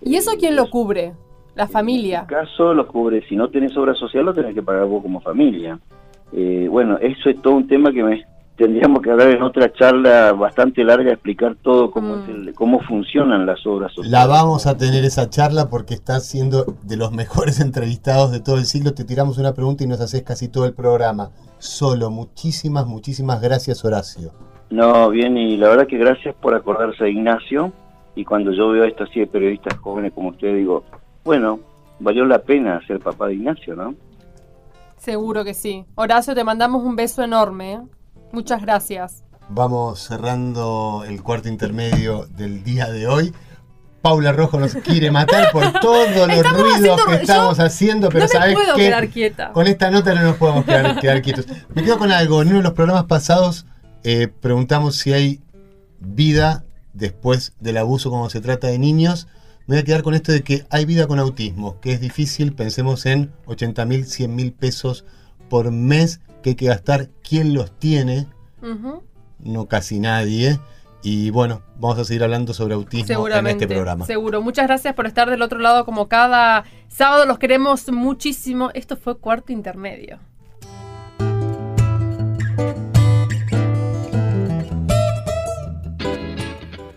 ¿Y 0.00 0.16
eso 0.16 0.32
quién 0.38 0.56
lo 0.56 0.70
cubre? 0.70 1.12
La 1.54 1.68
familia. 1.68 2.18
En 2.18 2.22
este 2.22 2.34
caso 2.34 2.72
lo 2.72 2.86
cubre, 2.86 3.22
si 3.28 3.36
no 3.36 3.50
tenés 3.50 3.76
obra 3.76 3.94
social 3.94 4.24
lo 4.24 4.32
tenés 4.32 4.54
que 4.54 4.62
pagar 4.62 4.86
vos 4.86 5.02
como 5.02 5.20
familia. 5.20 5.78
Eh, 6.32 6.66
bueno, 6.70 6.96
eso 6.98 7.28
es 7.28 7.42
todo 7.42 7.54
un 7.54 7.66
tema 7.66 7.92
que 7.92 8.02
me, 8.02 8.24
tendríamos 8.62 9.02
que 9.02 9.10
hablar 9.10 9.30
en 9.30 9.42
otra 9.42 9.72
charla 9.72 10.32
bastante 10.34 10.84
larga, 10.84 11.10
explicar 11.12 11.56
todo 11.62 11.90
cómo, 11.90 12.18
mm. 12.18 12.52
cómo 12.54 12.78
funcionan 12.82 13.44
las 13.44 13.66
obras 13.66 13.92
sociales. 13.92 14.12
La 14.12 14.28
vamos 14.28 14.68
a 14.68 14.76
tener 14.76 15.04
esa 15.04 15.28
charla 15.28 15.68
porque 15.68 15.94
estás 15.94 16.26
siendo 16.26 16.76
de 16.84 16.96
los 16.96 17.10
mejores 17.22 17.58
entrevistados 17.58 18.30
de 18.30 18.38
todo 18.38 18.58
el 18.58 18.64
siglo. 18.64 18.94
Te 18.94 19.02
tiramos 19.02 19.38
una 19.38 19.52
pregunta 19.52 19.82
y 19.82 19.88
nos 19.88 20.00
haces 20.00 20.22
casi 20.22 20.46
todo 20.46 20.66
el 20.66 20.74
programa. 20.74 21.30
Solo, 21.58 22.10
muchísimas, 22.10 22.86
muchísimas 22.86 23.40
gracias 23.40 23.84
Horacio. 23.84 24.30
No, 24.70 25.10
bien, 25.10 25.36
y 25.36 25.56
la 25.56 25.68
verdad 25.68 25.88
que 25.88 25.98
gracias 25.98 26.32
por 26.36 26.54
acordarse 26.54 27.02
de 27.02 27.10
Ignacio. 27.10 27.72
Y 28.14 28.24
cuando 28.24 28.52
yo 28.52 28.68
veo 28.68 28.84
a 28.84 28.88
esta 28.88 29.06
serie 29.06 29.22
de 29.22 29.32
periodistas 29.32 29.76
jóvenes 29.78 30.12
como 30.12 30.28
usted, 30.28 30.54
digo, 30.54 30.84
bueno, 31.24 31.58
valió 31.98 32.24
la 32.26 32.38
pena 32.38 32.80
ser 32.86 33.00
papá 33.00 33.26
de 33.26 33.34
Ignacio, 33.34 33.74
¿no? 33.74 33.96
Seguro 34.98 35.42
que 35.42 35.52
sí. 35.52 35.84
Horacio, 35.96 36.32
te 36.32 36.44
mandamos 36.44 36.84
un 36.84 36.94
beso 36.94 37.24
enorme. 37.24 37.72
¿eh? 37.72 37.80
Muchas 38.32 38.62
gracias. 38.62 39.24
Vamos 39.50 40.00
cerrando 40.00 41.04
el 41.06 41.22
cuarto 41.22 41.48
intermedio 41.48 42.26
del 42.26 42.64
día 42.64 42.90
de 42.90 43.06
hoy. 43.06 43.32
Paula 44.00 44.32
Rojo 44.32 44.58
nos 44.58 44.74
quiere 44.74 45.10
matar 45.10 45.52
por 45.52 45.70
todos 45.80 46.08
los 46.26 46.52
ruidos 46.52 47.04
que 47.04 47.14
estamos 47.16 47.60
haciendo, 47.60 48.08
pero 48.08 48.26
no 48.32 48.40
me 48.40 48.52
puedo 48.54 48.74
quedar 48.74 49.08
quieta. 49.08 49.52
Con 49.52 49.66
esta 49.66 49.90
nota 49.90 50.14
no 50.14 50.22
nos 50.22 50.36
podemos 50.36 50.64
quedar, 50.64 51.22
quietos. 51.22 51.46
Me 51.74 51.84
quedo 51.84 51.98
con 51.98 52.10
algo. 52.10 52.40
En 52.40 52.48
uno 52.48 52.56
de 52.56 52.62
los 52.64 52.72
programas 52.72 53.04
pasados 53.04 53.66
eh, 54.02 54.28
preguntamos 54.28 54.96
si 54.96 55.12
hay 55.12 55.40
vida 56.00 56.64
después 56.94 57.52
del 57.60 57.76
abuso 57.76 58.10
cuando 58.10 58.30
se 58.30 58.40
trata 58.40 58.68
de 58.68 58.78
niños. 58.78 59.28
me 59.66 59.76
voy 59.76 59.82
a 59.82 59.84
quedar 59.84 60.02
con 60.02 60.14
esto 60.14 60.32
de 60.32 60.42
que 60.42 60.64
hay 60.70 60.86
vida 60.86 61.06
con 61.06 61.18
autismo, 61.18 61.78
que 61.80 61.92
es 61.92 62.00
difícil, 62.00 62.54
pensemos 62.54 63.04
en 63.06 63.30
80 63.44 63.84
mil, 63.84 64.06
100 64.06 64.34
mil 64.34 64.52
pesos 64.52 65.04
por 65.48 65.70
mes 65.70 66.20
que 66.42 66.50
hay 66.50 66.56
que 66.56 66.66
gastar. 66.66 67.08
¿Quién 67.26 67.54
los 67.54 67.78
tiene? 67.78 68.26
No 69.38 69.66
casi 69.66 69.98
nadie. 69.98 70.60
Y 71.02 71.30
bueno, 71.30 71.62
vamos 71.78 71.98
a 71.98 72.04
seguir 72.04 72.22
hablando 72.22 72.54
sobre 72.54 72.74
autismo 72.74 73.28
en 73.28 73.46
este 73.48 73.66
programa. 73.66 74.06
Seguro. 74.06 74.40
Muchas 74.40 74.66
gracias 74.66 74.94
por 74.94 75.06
estar 75.06 75.28
del 75.28 75.42
otro 75.42 75.58
lado 75.58 75.84
como 75.84 76.08
cada 76.08 76.64
sábado. 76.88 77.26
Los 77.26 77.38
queremos 77.38 77.90
muchísimo. 77.90 78.70
Esto 78.74 78.96
fue 78.96 79.18
Cuarto 79.18 79.52
Intermedio. 79.52 80.20